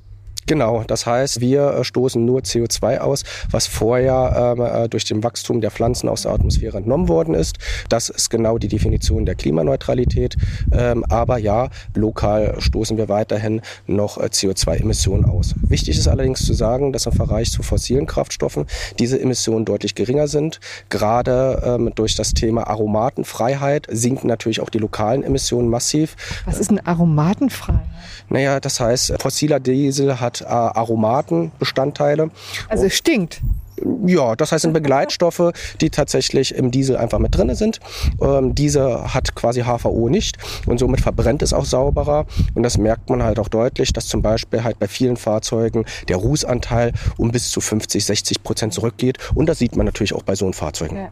Genau, 0.52 0.84
das 0.86 1.06
heißt, 1.06 1.40
wir 1.40 1.76
äh, 1.76 1.84
stoßen 1.86 2.26
nur 2.26 2.42
CO2 2.42 2.98
aus, 2.98 3.24
was 3.52 3.68
vorher 3.68 4.56
ähm, 4.58 4.62
äh, 4.62 4.90
durch 4.90 5.06
den 5.06 5.24
Wachstum 5.24 5.62
der 5.62 5.72
Pflanzen 5.72 6.10
aus 6.10 6.24
der 6.24 6.34
Atmosphäre 6.34 6.76
entnommen 6.76 7.08
worden 7.08 7.36
ist. 7.36 7.56
Das 7.88 8.10
ist 8.10 8.30
genau 8.30 8.58
die 8.58 8.68
Definition 8.68 9.26
der 9.26 9.36
Klimaneutralität. 9.36 10.36
Ähm, 10.74 11.06
aber 11.08 11.38
ja, 11.38 11.70
lokal 11.96 12.60
stoßen 12.60 12.98
wir 12.98 13.08
weiterhin 13.08 13.62
noch 13.88 14.18
äh, 14.18 14.26
CO2-Emissionen 14.26 15.24
aus. 15.24 15.56
Wichtig 15.62 15.98
ist 15.98 16.10
allerdings 16.10 16.46
zu 16.46 16.54
sagen, 16.54 16.92
dass 16.92 17.06
im 17.06 17.14
Vergleich 17.14 17.50
zu 17.50 17.64
fossilen 17.64 18.06
Kraftstoffen 18.06 18.66
diese 19.00 19.22
Emissionen 19.22 19.64
deutlich 19.64 19.96
geringer 19.96 20.28
sind. 20.28 20.60
Gerade 20.90 21.62
ähm, 21.66 21.94
durch 21.96 22.16
das 22.16 22.34
Thema 22.34 22.68
Aromatenfreiheit 22.68 23.88
sinken 23.90 24.28
natürlich 24.28 24.60
auch 24.60 24.70
die 24.70 24.80
lokalen 24.80 25.24
Emissionen 25.24 25.70
massiv. 25.70 26.18
Was 26.46 26.60
ist 26.60 26.72
eine 26.72 26.86
Aromatenfreiheit? 26.86 27.88
Naja, 28.28 28.60
das 28.60 28.82
heißt, 28.82 29.14
fossiler 29.22 29.62
Diesel 29.62 30.20
hat 30.20 30.41
äh, 30.44 30.48
Aromatenbestandteile. 30.48 32.32
Also 32.70 32.86
es 32.86 32.96
stinkt. 32.96 33.42
Ja, 34.06 34.36
das 34.36 34.52
heißt 34.52 34.62
sind 34.62 34.74
Begleitstoffe, 34.74 35.52
die 35.80 35.90
tatsächlich 35.90 36.54
im 36.56 36.72
Diesel 36.72 36.98
einfach 36.98 37.20
mit 37.20 37.36
drin 37.36 37.54
sind. 37.56 37.80
Ähm, 38.22 38.54
diese 38.54 39.14
hat 39.14 39.34
quasi 39.36 39.64
HVO 39.64 40.10
nicht 40.10 40.38
und 40.68 40.78
somit 40.78 41.02
verbrennt 41.02 41.42
es 41.42 41.54
auch 41.54 41.66
sauberer. 41.66 42.26
Und 42.54 42.64
das 42.64 42.78
merkt 42.78 43.10
man 43.10 43.24
halt 43.24 43.40
auch 43.40 43.48
deutlich, 43.48 43.92
dass 43.94 44.08
zum 44.08 44.22
Beispiel 44.22 44.64
halt 44.64 44.80
bei 44.80 44.88
vielen 44.88 45.18
Fahrzeugen 45.18 45.86
der 46.08 46.18
Rußanteil 46.18 46.94
um 47.18 47.32
bis 47.32 47.50
zu 47.50 47.62
50, 47.62 48.06
60 48.06 48.44
Prozent 48.44 48.74
zurückgeht. 48.74 49.18
Und 49.34 49.48
das 49.48 49.60
sieht 49.60 49.76
man 49.76 49.86
natürlich 49.86 50.14
auch 50.14 50.24
bei 50.24 50.36
so 50.36 50.52
Fahrzeugen. 50.52 50.98
Ja. 50.98 51.10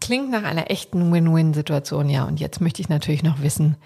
Klingt 0.00 0.30
nach 0.30 0.44
einer 0.44 0.70
echten 0.70 1.12
Win-Win-Situation, 1.12 2.10
ja. 2.10 2.24
Und 2.24 2.38
jetzt 2.38 2.60
möchte 2.60 2.82
ich 2.82 2.88
natürlich 2.88 3.22
noch 3.22 3.40
wissen, 3.40 3.76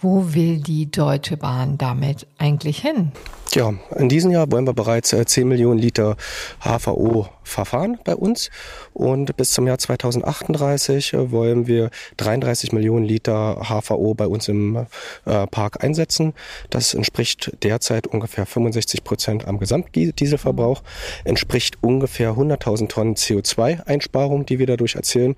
wo 0.00 0.34
will 0.34 0.58
die 0.60 0.90
Deutsche 0.90 1.36
Bahn 1.36 1.78
damit 1.78 2.26
eigentlich 2.38 2.78
hin? 2.78 3.12
Ja, 3.52 3.72
in 3.96 4.08
diesem 4.08 4.30
Jahr 4.30 4.50
wollen 4.50 4.66
wir 4.66 4.74
bereits 4.74 5.10
10 5.10 5.26
äh, 5.26 5.44
Millionen 5.46 5.78
Liter 5.78 6.16
HVO 6.60 7.28
verfahren 7.46 7.98
bei 8.04 8.14
uns 8.14 8.50
und 8.92 9.36
bis 9.36 9.52
zum 9.52 9.66
Jahr 9.66 9.78
2038 9.78 11.12
äh, 11.12 11.30
wollen 11.30 11.66
wir 11.66 11.90
33 12.16 12.72
Millionen 12.72 13.04
Liter 13.04 13.62
HVO 13.68 14.14
bei 14.14 14.26
uns 14.26 14.48
im 14.48 14.86
äh, 15.24 15.46
Park 15.46 15.82
einsetzen. 15.82 16.34
Das 16.70 16.94
entspricht 16.94 17.52
derzeit 17.62 18.06
ungefähr 18.06 18.46
65 18.46 19.04
Prozent 19.04 19.46
am 19.46 19.58
Gesamtdieselverbrauch, 19.58 20.82
entspricht 21.24 21.78
ungefähr 21.80 22.32
100.000 22.32 22.88
Tonnen 22.88 23.14
CO2-Einsparung, 23.14 24.46
die 24.46 24.58
wir 24.58 24.66
dadurch 24.66 24.94
erzielen. 24.94 25.36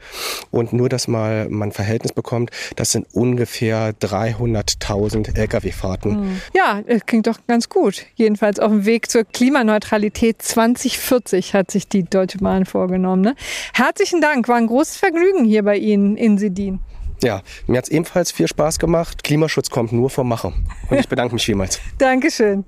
Und 0.51 0.73
nur, 0.73 0.88
dass 0.88 1.09
mal 1.09 1.49
man 1.49 1.68
ein 1.68 1.73
Verhältnis 1.73 2.12
bekommt, 2.12 2.51
das 2.77 2.92
sind 2.92 3.07
ungefähr 3.12 3.92
300.000 3.92 5.37
Lkw-Fahrten. 5.37 6.40
Ja, 6.55 6.83
klingt 7.07 7.27
doch 7.27 7.38
ganz 7.47 7.68
gut 7.68 8.07
jedenfalls 8.18 8.59
auf 8.59 8.71
dem 8.71 8.85
Weg 8.85 9.11
zur 9.11 9.25
Klimaneutralität 9.25 10.42
2040 10.42 11.55
hat 11.55 11.71
sich 11.71 11.88
die 11.88 11.98
Deutsche 12.05 12.39
Bahn 12.39 12.65
vorgenommen. 12.65 13.23
Ne? 13.23 13.35
Herzlichen 13.75 14.21
Dank, 14.21 14.49
war 14.49 14.57
ein 14.57 14.67
großes 14.67 14.97
Vergnügen 14.97 15.45
hier 15.45 15.63
bei 15.63 15.77
Ihnen 15.77 16.17
in 16.17 16.39
Sedin. 16.39 16.81
Ja, 17.23 17.43
mir 17.67 17.79
hat 17.79 17.85
es 17.85 17.91
ebenfalls 17.91 18.31
viel 18.31 18.47
Spaß 18.47 18.79
gemacht. 18.79 19.25
Klimaschutz 19.25 19.71
kommt 19.71 19.93
nur 19.93 20.11
vom 20.11 20.29
Macher. 20.29 20.53
Und 20.89 20.99
ich 20.99 21.09
bedanke 21.09 21.35
mich 21.35 21.45
vielmals. 21.45 21.81
Dankeschön. 21.99 22.65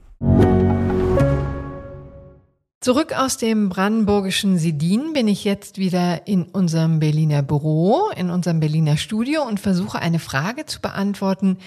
Zurück 2.83 3.12
aus 3.14 3.37
dem 3.37 3.69
brandenburgischen 3.69 4.57
Sedin 4.57 5.12
bin 5.12 5.29
ich 5.29 5.45
jetzt 5.45 5.77
wieder 5.77 6.27
in 6.27 6.45
unserem 6.45 6.99
Berliner 6.99 7.43
Büro, 7.43 8.09
in 8.16 8.31
unserem 8.31 8.59
Berliner 8.59 8.97
Studio 8.97 9.43
und 9.43 9.61
versuche 9.61 9.99
eine 9.99 10.19
Frage 10.19 10.64
zu 10.64 10.81
beantworten, 10.81 11.59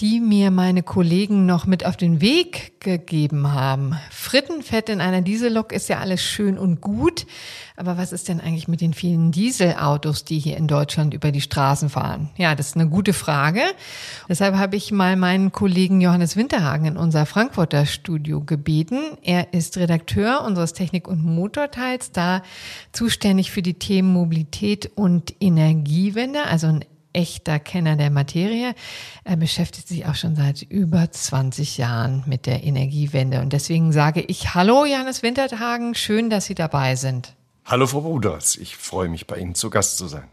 die 0.00 0.18
mir 0.18 0.50
meine 0.50 0.82
Kollegen 0.82 1.46
noch 1.46 1.66
mit 1.66 1.86
auf 1.86 1.96
den 1.96 2.20
Weg 2.20 2.80
gegeben 2.80 3.52
haben. 3.52 3.96
Frittenfett 4.10 4.88
in 4.88 5.00
einer 5.00 5.22
Diesellok 5.22 5.72
ist 5.72 5.88
ja 5.88 6.00
alles 6.00 6.20
schön 6.20 6.58
und 6.58 6.80
gut, 6.80 7.26
aber 7.76 7.96
was 7.96 8.12
ist 8.12 8.28
denn 8.28 8.40
eigentlich 8.40 8.66
mit 8.66 8.80
den 8.80 8.92
vielen 8.92 9.30
Dieselautos, 9.30 10.24
die 10.24 10.40
hier 10.40 10.56
in 10.56 10.66
Deutschland 10.66 11.14
über 11.14 11.30
die 11.30 11.40
Straßen 11.40 11.90
fahren? 11.90 12.30
Ja, 12.36 12.56
das 12.56 12.68
ist 12.68 12.76
eine 12.76 12.88
gute 12.88 13.12
Frage. 13.12 13.62
Deshalb 14.28 14.56
habe 14.56 14.74
ich 14.74 14.90
mal 14.90 15.14
meinen 15.14 15.52
Kollegen 15.52 16.00
Johannes 16.00 16.36
Winterhagen 16.36 16.86
in 16.86 16.96
unser 16.96 17.24
Frankfurter 17.24 17.86
Studio 17.86 18.40
gebeten. 18.40 18.98
Er 19.22 19.54
ist 19.54 19.76
Redakteur 19.76 20.42
unseres 20.44 20.72
Technik- 20.72 21.06
und 21.06 21.24
Motorteils, 21.24 22.10
da 22.10 22.42
zuständig 22.92 23.52
für 23.52 23.62
die 23.62 23.74
Themen 23.74 24.12
Mobilität 24.12 24.90
und 24.96 25.34
Energiewende, 25.40 26.44
also 26.46 26.66
ein 26.66 26.84
echter 27.14 27.58
Kenner 27.58 27.96
der 27.96 28.10
Materie. 28.10 28.74
Er 29.24 29.36
beschäftigt 29.36 29.88
sich 29.88 30.04
auch 30.06 30.14
schon 30.14 30.36
seit 30.36 30.62
über 30.62 31.10
20 31.10 31.78
Jahren 31.78 32.22
mit 32.26 32.46
der 32.46 32.64
Energiewende. 32.64 33.40
Und 33.40 33.52
deswegen 33.52 33.92
sage 33.92 34.20
ich 34.20 34.54
Hallo, 34.54 34.84
Johannes 34.84 35.22
Wintertagen. 35.22 35.94
Schön, 35.94 36.28
dass 36.28 36.44
Sie 36.44 36.54
dabei 36.54 36.96
sind. 36.96 37.34
Hallo, 37.64 37.86
Frau 37.86 38.00
Ruders. 38.00 38.56
Ich 38.56 38.76
freue 38.76 39.08
mich, 39.08 39.26
bei 39.26 39.38
Ihnen 39.38 39.54
zu 39.54 39.70
Gast 39.70 39.96
zu 39.96 40.06
sein. 40.06 40.28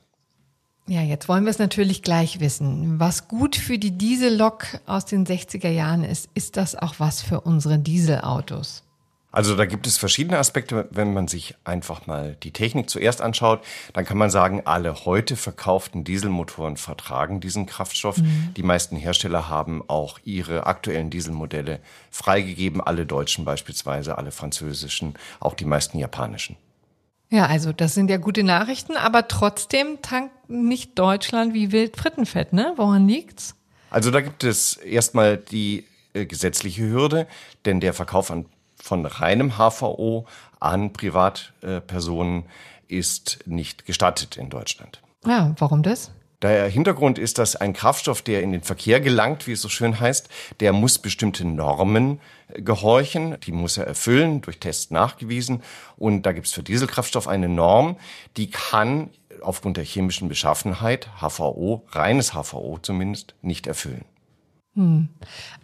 Ja, 0.87 1.01
jetzt 1.01 1.29
wollen 1.29 1.45
wir 1.45 1.51
es 1.51 1.59
natürlich 1.59 2.01
gleich 2.01 2.39
wissen. 2.39 2.99
Was 2.99 3.27
gut 3.29 3.55
für 3.55 3.77
die 3.77 3.91
Diesellok 3.91 4.65
aus 4.87 5.05
den 5.05 5.25
60er 5.25 5.69
Jahren 5.69 6.03
ist, 6.03 6.29
ist 6.33 6.57
das 6.57 6.75
auch 6.75 6.95
was 6.97 7.21
für 7.21 7.41
unsere 7.41 7.79
Dieselautos? 7.79 8.83
Also 9.31 9.55
da 9.55 9.65
gibt 9.65 9.87
es 9.87 9.97
verschiedene 9.97 10.37
Aspekte. 10.37 10.87
Wenn 10.91 11.13
man 11.13 11.27
sich 11.27 11.55
einfach 11.63 12.05
mal 12.05 12.35
die 12.43 12.51
Technik 12.51 12.89
zuerst 12.89 13.21
anschaut, 13.21 13.63
dann 13.93 14.03
kann 14.03 14.17
man 14.17 14.29
sagen, 14.29 14.63
alle 14.65 15.05
heute 15.05 15.37
verkauften 15.37 16.03
Dieselmotoren 16.03 16.75
vertragen 16.75 17.39
diesen 17.39 17.65
Kraftstoff. 17.65 18.17
Mhm. 18.17 18.53
Die 18.57 18.63
meisten 18.63 18.97
Hersteller 18.97 19.47
haben 19.47 19.83
auch 19.87 20.19
ihre 20.25 20.65
aktuellen 20.67 21.09
Dieselmodelle 21.09 21.79
freigegeben, 22.09 22.81
alle 22.81 23.05
deutschen 23.05 23.45
beispielsweise, 23.45 24.17
alle 24.17 24.31
französischen, 24.31 25.13
auch 25.39 25.53
die 25.53 25.65
meisten 25.65 25.97
japanischen. 25.97 26.57
Ja, 27.29 27.45
also 27.45 27.71
das 27.71 27.93
sind 27.93 28.09
ja 28.09 28.17
gute 28.17 28.43
Nachrichten, 28.43 28.97
aber 28.97 29.29
trotzdem 29.29 30.01
tankt 30.01 30.49
nicht 30.49 30.99
Deutschland 30.99 31.53
wie 31.53 31.71
wild 31.71 31.95
Frittenfett, 31.95 32.51
ne? 32.51 32.73
Woran 32.75 33.07
liegt's? 33.07 33.55
Also 33.89 34.11
da 34.11 34.19
gibt 34.19 34.43
es 34.43 34.75
erstmal 34.75 35.37
die 35.37 35.85
äh, 36.13 36.25
gesetzliche 36.25 36.83
Hürde, 36.83 37.27
denn 37.63 37.79
der 37.79 37.93
Verkauf 37.93 38.31
an 38.31 38.47
von 38.81 39.05
reinem 39.05 39.57
HVO 39.57 40.25
an 40.59 40.93
Privatpersonen 40.93 42.45
ist 42.87 43.39
nicht 43.45 43.85
gestattet 43.85 44.37
in 44.37 44.49
Deutschland. 44.49 45.01
Ja, 45.25 45.55
warum 45.57 45.83
das? 45.83 46.11
Der 46.41 46.67
Hintergrund 46.67 47.19
ist, 47.19 47.37
dass 47.37 47.55
ein 47.55 47.73
Kraftstoff, 47.73 48.23
der 48.23 48.41
in 48.41 48.51
den 48.51 48.63
Verkehr 48.63 48.99
gelangt, 48.99 49.45
wie 49.45 49.51
es 49.51 49.61
so 49.61 49.69
schön 49.69 49.99
heißt, 49.99 50.27
der 50.59 50.73
muss 50.73 50.97
bestimmte 50.97 51.45
Normen 51.45 52.19
gehorchen, 52.55 53.37
die 53.41 53.51
muss 53.51 53.77
er 53.77 53.85
erfüllen, 53.85 54.41
durch 54.41 54.59
Tests 54.59 54.89
nachgewiesen. 54.89 55.61
Und 55.97 56.23
da 56.23 56.31
gibt 56.31 56.47
es 56.47 56.53
für 56.53 56.63
Dieselkraftstoff 56.63 57.27
eine 57.27 57.47
Norm, 57.47 57.95
die 58.37 58.49
kann 58.49 59.11
aufgrund 59.41 59.77
der 59.77 59.83
chemischen 59.83 60.29
Beschaffenheit, 60.29 61.09
HVO, 61.19 61.83
reines 61.91 62.33
HVO 62.33 62.79
zumindest, 62.81 63.35
nicht 63.43 63.67
erfüllen. 63.67 64.05
Hm. 64.75 65.09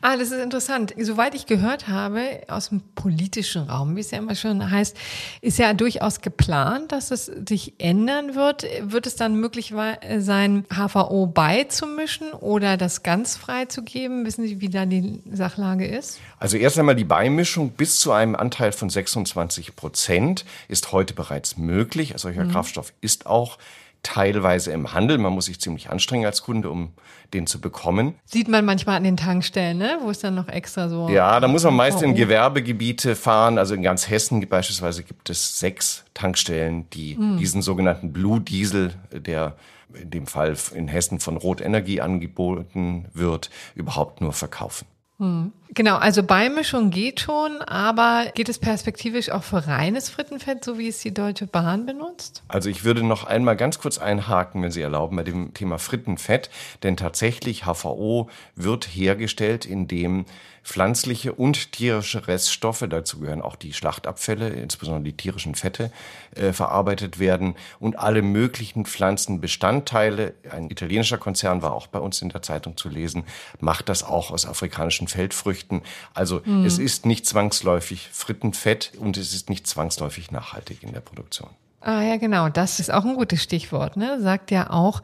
Ah, 0.02 0.18
das 0.18 0.32
ist 0.32 0.44
interessant. 0.44 0.94
Soweit 1.00 1.34
ich 1.34 1.46
gehört 1.46 1.88
habe, 1.88 2.42
aus 2.50 2.70
dem 2.70 2.82
politischen 2.94 3.70
Raum, 3.70 3.96
wie 3.96 4.02
es 4.02 4.12
ja 4.12 4.18
immer 4.18 4.36
schon 4.36 4.70
heißt, 4.70 4.98
ist 5.40 5.58
ja 5.60 5.74
durchaus 5.74 6.20
geplant, 6.20 6.92
dass 6.92 7.12
es 7.12 7.32
sich 7.48 7.76
ändern 7.78 8.36
wird. 8.36 8.66
Wird 8.82 9.08
es 9.08 9.16
dann 9.16 9.36
möglich 9.36 9.74
sein, 10.18 10.66
HVO 10.74 11.28
beizumischen 11.28 12.34
oder 12.34 12.76
das 12.76 13.02
ganz 13.02 13.38
frei 13.38 13.64
zu 13.64 13.84
geben? 13.84 14.26
Wissen 14.26 14.46
Sie, 14.46 14.60
wie 14.60 14.68
da 14.68 14.86
die 14.86 15.22
Sachlage 15.32 15.88
ist? 15.88 16.20
Also 16.38 16.58
erst 16.58 16.78
einmal 16.78 16.96
die 16.96 17.06
Beimischung 17.06 17.70
bis 17.70 18.02
zu 18.02 18.12
einem 18.12 18.36
Anteil 18.36 18.74
von 18.74 18.90
26 18.90 19.78
Prozent 19.78 20.44
ist 20.68 20.92
heute 20.92 21.14
bereits 21.14 21.56
möglich. 21.56 22.14
Solcher 22.18 22.44
mhm. 22.44 22.52
Kraftstoff 22.52 22.92
ist 23.00 23.26
auch 23.26 23.58
teilweise 24.04 24.72
im 24.72 24.94
Handel. 24.94 25.18
Man 25.18 25.34
muss 25.34 25.46
sich 25.46 25.60
ziemlich 25.60 25.90
anstrengen 25.90 26.26
als 26.26 26.42
Kunde, 26.44 26.70
um 26.70 26.94
den 27.34 27.48
zu 27.48 27.60
bekommen. 27.60 28.16
Sieht 28.26 28.48
man 28.48 28.66
manchmal 28.66 28.98
an 28.98 29.04
den 29.04 29.18
Tankstellen, 29.18 29.78
ne? 29.78 30.00
wo 30.02 30.10
es 30.10 30.20
dann 30.20 30.36
noch 30.36 30.48
extra 30.48 30.90
so. 30.90 31.10
Ja, 31.10 31.40
da 31.40 31.48
muss 31.48 31.64
man 31.64 31.76
meist 31.76 32.02
in 32.02 32.16
Gewerbegebiete 32.16 33.16
fahren. 33.16 33.58
Also 33.58 33.76
in 33.76 33.82
ganz 33.82 34.10
Hessen 34.10 34.48
beispielsweise 34.48 35.04
gibt 35.04 35.30
es 35.30 35.60
sechs 35.60 36.06
Tankstellen, 36.14 36.90
die 36.92 37.18
hm. 37.18 37.38
diesen 37.38 37.62
sogenannten 37.62 38.14
Blue 38.14 38.40
Diesel, 38.40 38.94
der 39.12 39.56
in 39.94 40.10
dem 40.10 40.28
Fall 40.28 40.56
in 40.74 40.88
Hessen 40.88 41.20
von 41.20 41.38
Rot 41.38 41.62
Energie 41.62 42.02
angeboten 42.02 43.06
wird, 43.14 43.50
überhaupt 43.76 44.22
nur 44.22 44.34
verkaufen. 44.34 44.86
Hm. 45.20 45.52
Genau, 45.70 45.98
also 45.98 46.24
Beimischung 46.24 46.92
geht 46.92 47.20
schon, 47.20 47.62
aber 47.62 48.32
geht 48.36 48.50
es 48.50 48.60
perspektivisch 48.60 49.30
auch 49.30 49.44
für 49.44 49.68
reines 49.68 50.10
Frittenfett, 50.10 50.64
so 50.64 50.78
wie 50.78 50.88
es 50.88 51.00
die 51.00 51.14
Deutsche 51.14 51.48
Bahn 51.48 51.86
benutzt? 51.86 52.44
Also 52.48 52.70
ich 52.70 52.84
würde 52.84 53.04
noch 53.04 53.26
einmal 53.26 53.56
ganz 53.56 53.80
kurz 53.80 53.98
einhaken, 53.98 54.62
wenn 54.62 54.72
Sie 54.72 54.82
erlauben, 54.82 55.18
bei 55.18 55.24
dem 55.24 55.54
Thema 55.54 55.80
Frittenfett, 55.80 56.50
denn 56.84 56.98
tatsächlich 56.98 57.66
HVO 57.66 58.30
wird 58.56 58.86
hergestellt, 58.86 59.66
indem 59.66 60.26
pflanzliche 60.68 61.34
und 61.34 61.72
tierische 61.72 62.28
Reststoffe, 62.28 62.84
dazu 62.90 63.20
gehören 63.20 63.42
auch 63.42 63.56
die 63.56 63.72
Schlachtabfälle, 63.72 64.50
insbesondere 64.50 65.06
die 65.06 65.16
tierischen 65.16 65.56
Fette, 65.56 65.92
äh, 66.36 66.52
verarbeitet 66.52 67.20
werden 67.20 67.56
und 67.80 67.98
alle 67.98 68.22
möglichen 68.22 68.86
Pflanzenbestandteile. 68.86 70.34
Ein 70.52 70.70
italienischer 70.70 71.18
Konzern 71.18 71.62
war 71.62 71.72
auch 71.72 71.88
bei 71.88 72.00
uns 72.00 72.22
in 72.22 72.28
der 72.30 72.42
Zeitung 72.42 72.76
zu 72.76 72.90
lesen, 72.90 73.24
macht 73.62 73.88
das 73.88 74.04
auch 74.04 74.30
aus 74.30 74.46
afrikanischen 74.46 75.08
Feldfrüchten. 75.08 75.84
Also 76.14 76.42
mhm. 76.44 76.66
es 76.66 76.80
ist 76.80 77.06
nicht 77.06 77.26
zwangsläufig 77.26 78.10
Frittenfett 78.12 78.92
und 79.00 79.16
es 79.16 79.34
ist 79.34 79.50
nicht 79.50 79.68
zwangsläufig 79.68 80.32
nachhaltig 80.32 80.84
in 80.84 80.92
der 80.92 81.00
Produktion. 81.00 81.50
Ah 81.80 82.02
ja, 82.02 82.18
genau. 82.18 82.50
Das 82.50 82.82
ist 82.82 82.92
auch 82.92 83.06
ein 83.06 83.16
gutes 83.16 83.42
Stichwort. 83.42 83.96
Ne? 83.96 84.20
Sagt 84.20 84.52
ja 84.52 84.70
auch 84.72 85.02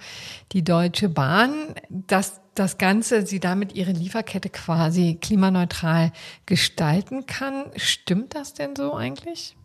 die 0.51 0.63
Deutsche 0.63 1.07
Bahn, 1.07 1.53
dass 1.89 2.41
das 2.55 2.77
Ganze 2.77 3.25
sie 3.25 3.39
damit 3.39 3.73
ihre 3.73 3.91
Lieferkette 3.91 4.49
quasi 4.49 5.17
klimaneutral 5.21 6.11
gestalten 6.45 7.25
kann. 7.25 7.65
Stimmt 7.75 8.35
das 8.35 8.53
denn 8.53 8.75
so 8.75 8.95
eigentlich? 8.95 9.55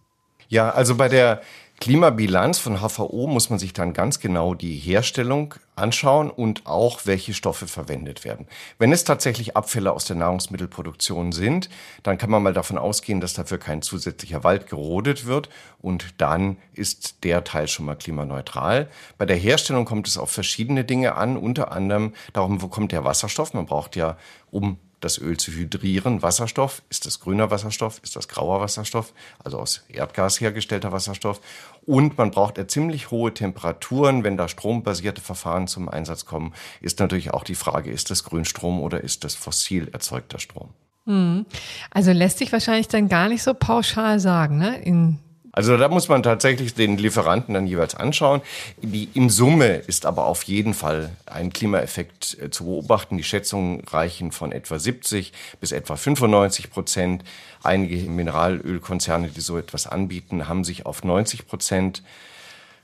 Ja, 0.48 0.70
also 0.70 0.96
bei 0.96 1.08
der 1.08 1.42
Klimabilanz 1.80 2.58
von 2.58 2.80
HVO 2.80 3.28
muss 3.28 3.50
man 3.50 3.60
sich 3.60 3.72
dann 3.72 3.92
ganz 3.92 4.18
genau 4.18 4.54
die 4.54 4.74
Herstellung 4.74 5.54
anschauen 5.76 6.28
und 6.28 6.66
auch 6.66 7.06
welche 7.06 7.34
Stoffe 7.34 7.68
verwendet 7.68 8.24
werden. 8.24 8.48
Wenn 8.78 8.90
es 8.90 9.04
tatsächlich 9.04 9.56
Abfälle 9.56 9.92
aus 9.92 10.04
der 10.04 10.16
Nahrungsmittelproduktion 10.16 11.30
sind, 11.30 11.70
dann 12.02 12.18
kann 12.18 12.30
man 12.30 12.42
mal 12.42 12.52
davon 12.52 12.78
ausgehen, 12.78 13.20
dass 13.20 13.34
dafür 13.34 13.58
kein 13.58 13.80
zusätzlicher 13.80 14.42
Wald 14.42 14.66
gerodet 14.66 15.26
wird 15.26 15.50
und 15.80 16.20
dann 16.20 16.56
ist 16.74 17.22
der 17.22 17.44
Teil 17.44 17.68
schon 17.68 17.86
mal 17.86 17.94
klimaneutral. 17.94 18.88
Bei 19.16 19.24
der 19.24 19.36
Herstellung 19.36 19.84
kommt 19.84 20.08
es 20.08 20.18
auf 20.18 20.32
verschiedene 20.32 20.84
Dinge 20.84 21.14
an, 21.14 21.36
unter 21.36 21.70
anderem 21.70 22.12
darum, 22.32 22.60
wo 22.60 22.66
kommt 22.66 22.90
der 22.90 23.04
Wasserstoff? 23.04 23.54
Man 23.54 23.66
braucht 23.66 23.94
ja, 23.94 24.16
um 24.50 24.78
das 25.00 25.18
Öl 25.18 25.36
zu 25.36 25.52
hydrieren. 25.52 26.22
Wasserstoff, 26.22 26.82
ist 26.90 27.06
das 27.06 27.20
grüner 27.20 27.50
Wasserstoff, 27.50 28.00
ist 28.02 28.16
das 28.16 28.28
grauer 28.28 28.60
Wasserstoff, 28.60 29.12
also 29.42 29.58
aus 29.58 29.84
Erdgas 29.88 30.40
hergestellter 30.40 30.92
Wasserstoff. 30.92 31.40
Und 31.86 32.18
man 32.18 32.30
braucht 32.30 32.58
ja 32.58 32.68
ziemlich 32.68 33.10
hohe 33.10 33.32
Temperaturen, 33.32 34.24
wenn 34.24 34.36
da 34.36 34.48
strombasierte 34.48 35.20
Verfahren 35.20 35.66
zum 35.66 35.88
Einsatz 35.88 36.24
kommen, 36.24 36.54
ist 36.80 37.00
natürlich 37.00 37.32
auch 37.32 37.44
die 37.44 37.54
Frage, 37.54 37.90
ist 37.90 38.10
das 38.10 38.24
Grünstrom 38.24 38.80
oder 38.80 39.02
ist 39.02 39.24
das 39.24 39.34
fossil 39.34 39.88
erzeugter 39.92 40.38
Strom? 40.38 40.70
Hm. 41.06 41.46
Also 41.90 42.12
lässt 42.12 42.38
sich 42.38 42.52
wahrscheinlich 42.52 42.88
dann 42.88 43.08
gar 43.08 43.28
nicht 43.28 43.42
so 43.42 43.54
pauschal 43.54 44.20
sagen, 44.20 44.58
ne? 44.58 44.78
In 44.82 45.18
also 45.58 45.76
da 45.76 45.88
muss 45.88 46.08
man 46.08 46.22
tatsächlich 46.22 46.74
den 46.74 46.98
Lieferanten 46.98 47.52
dann 47.52 47.66
jeweils 47.66 47.96
anschauen. 47.96 48.42
Die, 48.80 49.08
in 49.14 49.28
Summe 49.28 49.74
ist 49.74 50.06
aber 50.06 50.26
auf 50.26 50.44
jeden 50.44 50.72
Fall 50.72 51.10
ein 51.26 51.52
Klimaeffekt 51.52 52.38
äh, 52.40 52.48
zu 52.48 52.66
beobachten. 52.66 53.16
Die 53.16 53.24
Schätzungen 53.24 53.80
reichen 53.80 54.30
von 54.30 54.52
etwa 54.52 54.78
70 54.78 55.32
bis 55.60 55.72
etwa 55.72 55.96
95 55.96 56.70
Prozent. 56.70 57.24
Einige 57.64 57.96
Mineralölkonzerne, 58.08 59.30
die 59.30 59.40
so 59.40 59.58
etwas 59.58 59.88
anbieten, 59.88 60.46
haben 60.46 60.62
sich 60.62 60.86
auf 60.86 61.02
90 61.02 61.48
Prozent 61.48 62.04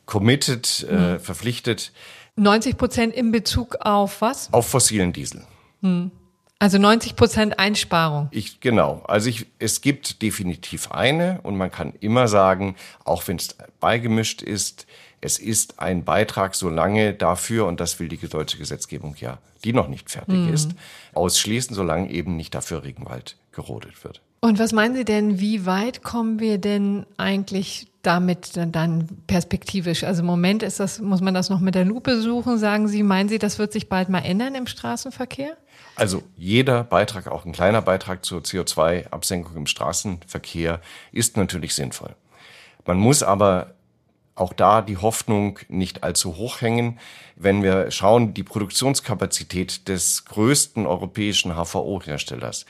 committed, 0.05 0.85
äh, 0.91 0.97
hm. 0.97 1.21
verpflichtet. 1.21 1.93
90 2.35 2.77
Prozent 2.77 3.15
in 3.15 3.31
Bezug 3.31 3.77
auf 3.83 4.21
was? 4.21 4.53
Auf 4.53 4.67
fossilen 4.67 5.13
Diesel. 5.13 5.45
Hm. 5.81 6.11
Also 6.59 6.79
90 6.79 7.17
Prozent 7.17 7.59
Einsparung. 7.59 8.29
Ich, 8.31 8.61
genau. 8.61 9.03
Also 9.07 9.29
ich, 9.29 9.47
es 9.59 9.81
gibt 9.81 10.23
definitiv 10.23 10.91
eine 10.91 11.41
und 11.43 11.57
man 11.57 11.71
kann 11.71 11.93
immer 12.01 12.29
sagen, 12.29 12.77
auch 13.05 13.27
wenn 13.29 13.37
es 13.37 13.57
beigemischt 13.81 14.41
ist, 14.41 14.87
es 15.21 15.39
ist 15.39 15.81
ein 15.81 16.05
Beitrag, 16.05 16.55
solange 16.55 17.15
dafür, 17.15 17.67
und 17.67 17.81
das 17.81 17.99
will 17.99 18.09
die 18.09 18.19
deutsche 18.19 18.59
Gesetzgebung 18.59 19.17
ja, 19.19 19.39
die 19.65 19.73
noch 19.73 19.89
nicht 19.89 20.11
fertig 20.11 20.37
mhm. 20.37 20.53
ist, 20.53 20.73
ausschließen, 21.15 21.75
solange 21.75 22.11
eben 22.11 22.37
nicht 22.37 22.55
dafür 22.55 22.85
Regenwald 22.85 23.37
gerodet 23.53 24.05
wird. 24.05 24.21
Und 24.41 24.59
was 24.59 24.73
meinen 24.73 24.95
Sie 24.95 25.07
denn, 25.07 25.41
wie 25.41 25.65
weit 25.65 26.03
kommen 26.03 26.41
wir 26.41 26.59
denn 26.59 27.07
eigentlich 27.17 27.87
damit 28.07 28.53
dann 28.57 29.09
perspektivisch? 29.27 30.05
Also 30.05 30.21
im 30.21 30.27
Moment 30.27 30.63
ist 30.63 30.81
das, 30.81 31.01
muss 31.01 31.21
man 31.21 31.35
das 31.35 31.51
noch 31.51 31.61
mit 31.61 31.75
der 31.75 31.85
Lupe 31.85 32.21
suchen. 32.21 32.59
Sagen 32.59 32.89
Sie, 32.89 33.03
meinen 33.03 33.29
Sie, 33.29 33.39
das 33.39 33.59
wird 33.59 33.73
sich 33.73 33.89
bald 33.89 34.09
mal 34.09 34.21
ändern 34.21 34.55
im 34.55 34.67
Straßenverkehr? 34.67 35.57
Also 35.97 36.23
jeder 36.37 36.85
Beitrag, 36.85 37.29
auch 37.29 37.45
ein 37.45 37.53
kleiner 37.53 37.83
Beitrag 37.83 38.25
zur 38.25 38.41
CO2-Absenkung 38.41 39.57
im 39.57 39.67
Straßenverkehr 39.67 40.81
ist 41.13 41.37
natürlich 41.37 41.75
sinnvoll. 41.75 42.15
Man 42.85 42.99
muss 42.99 43.23
aber 43.23 43.75
auch 44.35 44.53
da 44.53 44.83
die 44.83 44.97
Hoffnung 44.97 45.61
nicht 45.69 46.03
allzu 46.03 46.37
hoch 46.37 46.61
hängen. 46.61 46.99
Wenn 47.37 47.63
wir 47.63 47.91
schauen, 47.91 48.35
die 48.35 48.43
Produktionskapazität 48.43 49.89
des 49.89 50.25
größten 50.25 50.87
europäischen 50.87 51.55
HVO-Herstellers, 51.55 52.67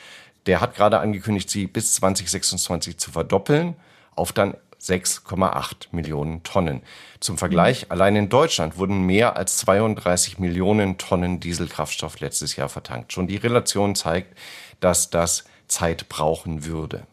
der 0.46 0.60
hat 0.60 0.74
gerade 0.74 0.98
angekündigt, 1.00 1.48
sie 1.48 1.66
bis 1.66 1.94
2026 1.94 2.98
zu 2.98 3.10
verdoppeln 3.10 3.76
auf 4.14 4.32
dann 4.32 4.54
6,8 4.80 5.88
Millionen 5.92 6.42
Tonnen. 6.42 6.82
Zum 7.20 7.38
Vergleich, 7.38 7.90
allein 7.90 8.16
in 8.16 8.28
Deutschland 8.28 8.78
wurden 8.78 9.02
mehr 9.02 9.36
als 9.36 9.58
32 9.58 10.38
Millionen 10.38 10.98
Tonnen 10.98 11.40
Dieselkraftstoff 11.40 12.20
letztes 12.20 12.56
Jahr 12.56 12.68
vertankt. 12.68 13.12
Schon 13.12 13.26
die 13.26 13.36
Relation 13.36 13.94
zeigt, 13.94 14.36
dass 14.80 15.10
das 15.10 15.44
Zeit 15.68 16.08
brauchen 16.08 16.64
würde. 16.64 17.06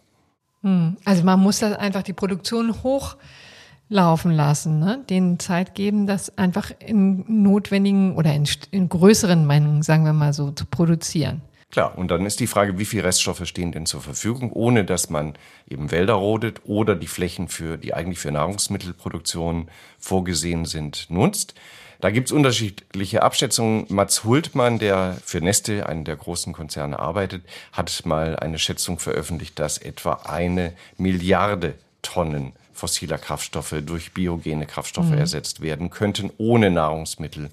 Hm. 0.62 0.98
Also 1.06 1.24
man 1.24 1.40
muss 1.40 1.60
da 1.60 1.74
einfach 1.74 2.04
die 2.04 2.14
Produktion 2.14 2.76
hochlaufen 2.84 4.32
lassen, 4.32 4.80
ne? 4.80 5.04
denen 5.10 5.40
Zeit 5.40 5.76
geben, 5.76 6.08
das 6.08 6.38
einfach 6.38 6.72
in 6.80 7.26
notwendigen 7.28 8.16
oder 8.16 8.34
in, 8.34 8.48
in 8.72 8.90
größeren 8.90 9.48
Mengen, 9.48 9.82
sagen 9.82 10.06
wir 10.06 10.14
mal 10.14 10.34
so, 10.34 10.52
zu 10.52 10.66
produzieren. 10.66 11.42
Klar, 11.72 11.98
und 11.98 12.12
dann 12.12 12.26
ist 12.26 12.42
die 12.42 12.48
Frage, 12.48 12.78
wie 12.78 12.86
viele 12.86 13.06
Reststoffe 13.06 13.48
stehen 13.48 13.72
denn 13.72 13.86
zur 13.86 14.02
Verfügung, 14.02 14.52
ohne 14.52 14.84
dass 14.84 15.10
man 15.10 15.36
eben 15.70 15.90
Wälder 15.90 16.16
rodet 16.16 16.62
oder 16.66 16.96
die 16.96 17.08
Flächen 17.08 17.48
für, 17.48 17.78
die 17.78 17.94
eigentlich 17.94 18.20
für 18.20 18.32
Nahrungsmittelproduktion 18.32 19.70
vorgesehen 19.98 20.66
sind, 20.66 21.10
nutzt. 21.10 21.56
Da 22.02 22.10
gibt's 22.10 22.32
unterschiedliche 22.32 23.24
Abschätzungen. 23.24 23.86
Mats 23.88 24.24
Hultmann, 24.26 24.80
der 24.80 25.18
für 25.24 25.40
Neste, 25.40 25.88
einen 25.88 26.04
der 26.04 26.18
großen 26.18 26.52
Konzerne, 26.52 27.00
arbeitet, 27.00 27.44
hat 27.72 28.06
mal 28.06 28.36
eine 28.36 28.60
Schätzung 28.60 29.00
veröffentlicht, 29.00 29.58
dass 29.58 29.78
etwa 29.78 30.14
eine 30.26 30.74
Milliarde 30.98 31.76
Tonnen 32.02 32.54
fossiler 32.74 33.20
Kraftstoffe 33.20 33.76
durch 33.86 34.14
biogene 34.14 34.66
Kraftstoffe 34.66 35.12
mhm. 35.12 35.20
ersetzt 35.20 35.62
werden 35.62 35.92
könnten, 35.92 36.32
ohne 36.38 36.72
Nahrungsmittel 36.72 37.52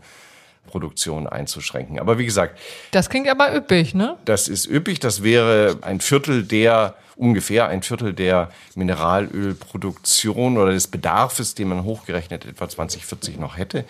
Produktion 0.69 1.27
einzuschränken. 1.27 1.99
Aber 1.99 2.19
wie 2.19 2.25
gesagt. 2.25 2.59
Das 2.93 3.11
klingt 3.11 3.29
aber 3.29 3.55
üppig, 3.55 3.95
ne? 3.95 4.17
Das 4.25 4.49
ist 4.49 4.67
üppig. 4.67 5.01
Das 5.01 5.23
wäre 5.23 5.79
ein 5.83 6.01
Viertel 6.01 6.45
der, 6.45 6.95
ungefähr 7.17 7.69
ein 7.69 7.83
Viertel 7.83 8.13
der 8.13 8.51
Mineralölproduktion 8.75 10.57
oder 10.59 10.73
des 10.73 10.87
Bedarfs, 10.87 11.55
den 11.55 11.69
man 11.69 11.85
hochgerechnet 11.85 12.45
etwa 12.45 12.69
2040 12.69 13.39
noch 13.39 13.57
hätte. 13.57 13.85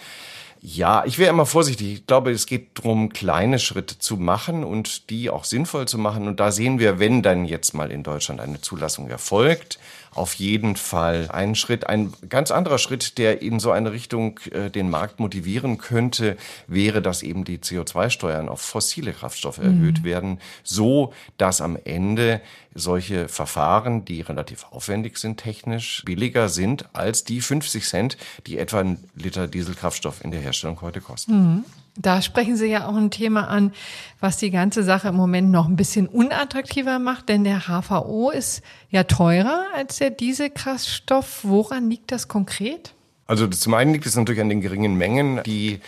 Ja, 0.60 1.04
ich 1.06 1.18
wäre 1.18 1.30
immer 1.30 1.46
vorsichtig. 1.46 1.92
Ich 1.92 2.06
glaube, 2.06 2.32
es 2.32 2.46
geht 2.46 2.78
darum, 2.78 3.10
kleine 3.12 3.60
Schritte 3.60 3.98
zu 3.98 4.16
machen 4.16 4.64
und 4.64 5.08
die 5.08 5.30
auch 5.30 5.44
sinnvoll 5.44 5.86
zu 5.86 5.98
machen. 5.98 6.26
Und 6.26 6.40
da 6.40 6.50
sehen 6.50 6.80
wir, 6.80 6.98
wenn 6.98 7.22
dann 7.22 7.44
jetzt 7.44 7.74
mal 7.74 7.92
in 7.92 8.02
Deutschland 8.02 8.40
eine 8.40 8.60
Zulassung 8.60 9.08
erfolgt, 9.08 9.78
auf 10.14 10.34
jeden 10.34 10.76
Fall 10.76 11.28
ein 11.30 11.54
Schritt. 11.54 11.86
Ein 11.86 12.12
ganz 12.28 12.50
anderer 12.50 12.78
Schritt, 12.78 13.18
der 13.18 13.42
in 13.42 13.60
so 13.60 13.70
eine 13.70 13.92
Richtung 13.92 14.40
äh, 14.50 14.70
den 14.70 14.90
Markt 14.90 15.20
motivieren 15.20 15.78
könnte, 15.78 16.36
wäre, 16.66 17.02
dass 17.02 17.22
eben 17.22 17.44
die 17.44 17.58
CO2-Steuern 17.58 18.48
auf 18.48 18.60
fossile 18.60 19.12
Kraftstoffe 19.12 19.58
mhm. 19.58 19.64
erhöht 19.64 20.04
werden, 20.04 20.40
so 20.62 21.12
dass 21.36 21.60
am 21.60 21.78
Ende 21.84 22.40
solche 22.74 23.28
Verfahren, 23.28 24.04
die 24.04 24.20
relativ 24.20 24.66
aufwendig 24.70 25.18
sind 25.18 25.38
technisch, 25.38 26.02
billiger 26.04 26.48
sind 26.48 26.94
als 26.94 27.24
die 27.24 27.40
50 27.40 27.84
Cent, 27.84 28.16
die 28.46 28.58
etwa 28.58 28.80
ein 28.80 28.98
Liter 29.14 29.48
Dieselkraftstoff 29.48 30.22
in 30.22 30.30
der 30.30 30.40
Herstellung 30.40 30.80
heute 30.80 31.00
kosten. 31.00 31.32
Mhm. 31.32 31.64
Da 32.00 32.22
sprechen 32.22 32.56
Sie 32.56 32.66
ja 32.66 32.86
auch 32.86 32.94
ein 32.94 33.10
Thema 33.10 33.48
an, 33.48 33.72
was 34.20 34.36
die 34.36 34.52
ganze 34.52 34.84
Sache 34.84 35.08
im 35.08 35.16
Moment 35.16 35.50
noch 35.50 35.66
ein 35.66 35.74
bisschen 35.74 36.06
unattraktiver 36.06 37.00
macht, 37.00 37.28
denn 37.28 37.42
der 37.42 37.62
HVO 37.66 38.30
ist 38.30 38.62
ja 38.88 39.02
teurer 39.02 39.66
als 39.74 39.96
der 39.96 40.10
Dieselkraftstoff. 40.10 41.40
Woran 41.42 41.90
liegt 41.90 42.12
das 42.12 42.28
konkret? 42.28 42.94
Also 43.26 43.48
zum 43.48 43.74
einen 43.74 43.92
liegt 43.92 44.06
es 44.06 44.14
natürlich 44.14 44.40
an 44.40 44.48
den 44.48 44.60
geringen 44.60 44.94
Mengen, 44.94 45.42
die 45.44 45.80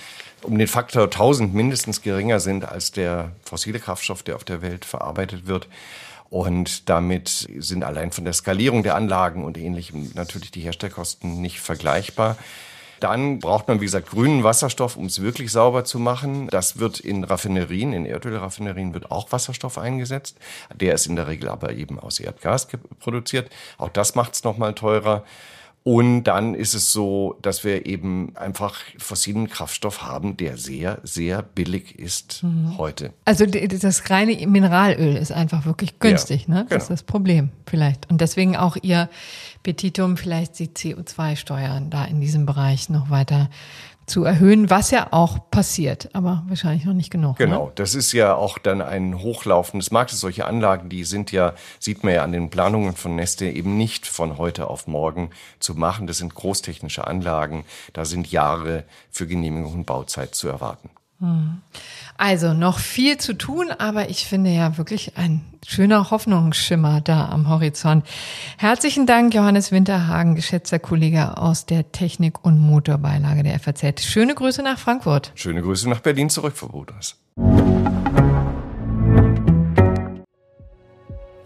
um 0.42 0.58
den 0.58 0.66
Faktor 0.66 1.04
1000 1.04 1.54
mindestens 1.54 2.02
geringer 2.02 2.40
sind 2.40 2.64
als 2.66 2.90
der 2.90 3.30
fossile 3.42 3.78
Kraftstoff, 3.78 4.24
der 4.24 4.34
auf 4.34 4.44
der 4.44 4.62
Welt 4.62 4.84
verarbeitet 4.84 5.46
wird. 5.46 5.68
Und 6.28 6.88
damit 6.88 7.48
sind 7.58 7.84
allein 7.84 8.12
von 8.12 8.24
der 8.24 8.32
Skalierung 8.32 8.82
der 8.82 8.94
Anlagen 8.94 9.44
und 9.44 9.58
ähnlichem 9.58 10.10
natürlich 10.14 10.50
die 10.50 10.60
Herstellkosten 10.60 11.40
nicht 11.40 11.60
vergleichbar. 11.60 12.36
Dann 13.00 13.38
braucht 13.38 13.68
man, 13.68 13.80
wie 13.80 13.86
gesagt, 13.86 14.10
grünen 14.10 14.44
Wasserstoff, 14.44 14.96
um 14.96 15.06
es 15.06 15.20
wirklich 15.20 15.50
sauber 15.50 15.84
zu 15.84 15.98
machen. 15.98 16.48
Das 16.48 16.78
wird 16.78 17.00
in 17.00 17.24
Raffinerien, 17.24 17.92
in 17.92 18.06
Erdölraffinerien 18.06 18.94
wird 18.94 19.10
auch 19.10 19.32
Wasserstoff 19.32 19.78
eingesetzt. 19.78 20.38
Der 20.74 20.94
ist 20.94 21.06
in 21.06 21.16
der 21.16 21.26
Regel 21.26 21.48
aber 21.48 21.72
eben 21.72 21.98
aus 21.98 22.20
Erdgas 22.20 22.68
produziert. 22.98 23.50
Auch 23.78 23.88
das 23.88 24.14
macht 24.14 24.34
es 24.34 24.44
nochmal 24.44 24.74
teurer. 24.74 25.24
Und 25.82 26.24
dann 26.24 26.54
ist 26.54 26.74
es 26.74 26.92
so, 26.92 27.38
dass 27.40 27.64
wir 27.64 27.86
eben 27.86 28.36
einfach 28.36 28.76
fossilen 28.98 29.48
Kraftstoff 29.48 30.02
haben, 30.02 30.36
der 30.36 30.58
sehr, 30.58 30.98
sehr 31.04 31.42
billig 31.42 31.98
ist 31.98 32.42
mhm. 32.42 32.76
heute. 32.76 33.14
Also 33.24 33.46
das 33.46 34.10
reine 34.10 34.46
Mineralöl 34.46 35.16
ist 35.16 35.32
einfach 35.32 35.64
wirklich 35.64 35.98
günstig, 35.98 36.48
ja, 36.48 36.54
ne? 36.54 36.60
Das 36.64 36.68
genau. 36.68 36.82
ist 36.82 36.90
das 36.90 37.02
Problem 37.04 37.50
vielleicht. 37.66 38.10
Und 38.10 38.20
deswegen 38.20 38.56
auch 38.56 38.76
Ihr 38.82 39.08
Petitum, 39.62 40.16
vielleicht 40.16 40.58
die 40.58 40.68
CO2-Steuern 40.68 41.90
da 41.90 42.04
in 42.04 42.20
diesem 42.20 42.46
Bereich 42.46 42.88
noch 42.88 43.10
weiter 43.10 43.50
zu 44.10 44.24
erhöhen, 44.24 44.68
was 44.70 44.90
ja 44.90 45.08
auch 45.12 45.50
passiert, 45.50 46.10
aber 46.14 46.42
wahrscheinlich 46.48 46.84
noch 46.84 46.94
nicht 46.94 47.10
genug. 47.10 47.38
Ne? 47.38 47.46
Genau, 47.46 47.66
ne? 47.66 47.72
das 47.76 47.94
ist 47.94 48.12
ja 48.12 48.34
auch 48.34 48.58
dann 48.58 48.82
ein 48.82 49.20
Hochlaufen 49.20 49.78
des 49.78 49.92
Marktes. 49.92 50.20
Solche 50.20 50.46
Anlagen, 50.46 50.88
die 50.88 51.04
sind 51.04 51.30
ja, 51.30 51.54
sieht 51.78 52.02
man 52.02 52.14
ja 52.14 52.24
an 52.24 52.32
den 52.32 52.50
Planungen 52.50 52.96
von 52.96 53.14
Neste, 53.14 53.46
eben 53.46 53.76
nicht 53.76 54.06
von 54.06 54.36
heute 54.36 54.66
auf 54.68 54.86
morgen 54.86 55.30
zu 55.60 55.74
machen. 55.74 56.06
Das 56.06 56.18
sind 56.18 56.34
großtechnische 56.34 57.06
Anlagen, 57.06 57.64
da 57.92 58.04
sind 58.04 58.30
Jahre 58.32 58.84
für 59.10 59.26
Genehmigung 59.26 59.74
und 59.74 59.86
Bauzeit 59.86 60.34
zu 60.34 60.48
erwarten. 60.48 60.90
Also 62.16 62.54
noch 62.54 62.78
viel 62.78 63.18
zu 63.18 63.34
tun, 63.34 63.70
aber 63.78 64.08
ich 64.08 64.26
finde 64.26 64.50
ja 64.50 64.78
wirklich 64.78 65.16
ein 65.16 65.42
schöner 65.66 66.10
Hoffnungsschimmer 66.10 67.00
da 67.00 67.28
am 67.28 67.48
Horizont. 67.48 68.06
Herzlichen 68.56 69.06
Dank, 69.06 69.34
Johannes 69.34 69.72
Winterhagen, 69.72 70.34
geschätzter 70.34 70.78
Kollege 70.78 71.36
aus 71.36 71.66
der 71.66 71.92
Technik- 71.92 72.44
und 72.44 72.58
Motorbeilage 72.58 73.42
der 73.42 73.58
FAZ. 73.58 74.02
Schöne 74.02 74.34
Grüße 74.34 74.62
nach 74.62 74.78
Frankfurt. 74.78 75.32
Schöne 75.34 75.62
Grüße 75.62 75.88
nach 75.88 76.00
Berlin 76.00 76.30
zurück, 76.30 76.56
Frau 76.56 76.68
Budras. 76.68 77.16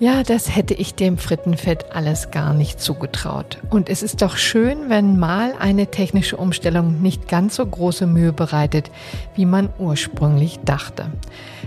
Ja, 0.04 0.22
das 0.22 0.54
hätte 0.54 0.74
ich 0.74 0.94
dem 0.94 1.16
Frittenfett 1.16 1.86
alles 1.94 2.30
gar 2.30 2.52
nicht 2.52 2.78
zugetraut. 2.78 3.56
Und 3.70 3.88
es 3.88 4.02
ist 4.02 4.20
doch 4.20 4.36
schön, 4.36 4.90
wenn 4.90 5.18
mal 5.18 5.54
eine 5.58 5.86
technische 5.86 6.36
Umstellung 6.36 7.00
nicht 7.00 7.26
ganz 7.26 7.56
so 7.56 7.64
große 7.64 8.06
Mühe 8.06 8.34
bereitet, 8.34 8.90
wie 9.34 9.46
man 9.46 9.70
ursprünglich 9.78 10.60
dachte. 10.62 11.06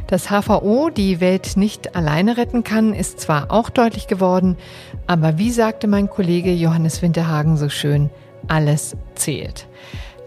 Dass 0.05 0.29
HVO 0.29 0.91
die 0.91 1.19
Welt 1.19 1.57
nicht 1.57 1.95
alleine 1.95 2.37
retten 2.37 2.63
kann, 2.63 2.93
ist 2.93 3.19
zwar 3.19 3.49
auch 3.49 3.71
deutlich 3.71 4.05
geworden, 4.05 4.55
aber 5.07 5.39
wie 5.39 5.49
sagte 5.49 5.87
mein 5.87 6.07
Kollege 6.07 6.53
Johannes 6.53 7.01
Winterhagen 7.01 7.57
so 7.57 7.69
schön, 7.69 8.11
alles 8.47 8.95
zählt. 9.15 9.65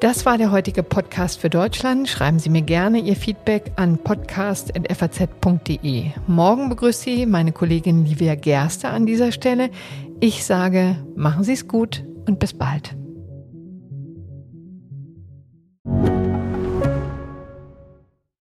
Das 0.01 0.25
war 0.25 0.39
der 0.39 0.51
heutige 0.51 0.83
Podcast 0.83 1.39
für 1.39 1.51
Deutschland. 1.51 2.09
Schreiben 2.09 2.39
Sie 2.39 2.49
mir 2.49 2.63
gerne 2.63 3.01
Ihr 3.01 3.17
Feedback 3.17 3.73
an 3.77 3.99
podcast.faz.de. 3.99 6.05
Morgen 6.27 6.71
begrüßt 6.71 7.03
Sie 7.03 7.27
meine 7.27 7.53
Kollegin 7.53 8.07
Livia 8.07 8.35
Gerster 8.35 8.95
an 8.95 9.05
dieser 9.05 9.31
Stelle. 9.31 9.69
Ich 10.19 10.47
sage, 10.47 10.97
machen 11.17 11.45
Sie 11.45 11.53
es 11.53 11.69
gut 11.69 12.03
und 12.27 12.39
bis 12.39 12.55
bald. 12.55 12.97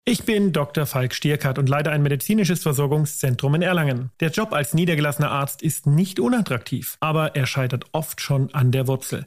Ich 0.07 0.25
bin 0.25 0.55
Dr. 0.55 0.87
Falk 0.87 1.12
Stierkart 1.12 1.59
und 1.59 1.69
leite 1.69 1.91
ein 1.91 2.03
medizinisches 2.03 2.62
Versorgungszentrum 2.62 3.57
in 3.57 3.62
Erlangen. 3.62 4.11
Der 4.21 4.31
Job 4.31 4.55
als 4.55 4.73
niedergelassener 4.73 5.31
Arzt 5.31 5.61
ist 5.61 5.87
nicht 5.87 6.19
unattraktiv, 6.19 6.97
aber 7.01 7.37
er 7.37 7.47
scheitert 7.47 7.85
oft 7.93 8.23
schon 8.23 8.49
an 8.55 8.73
der 8.73 8.88
Wurzel. 8.88 9.27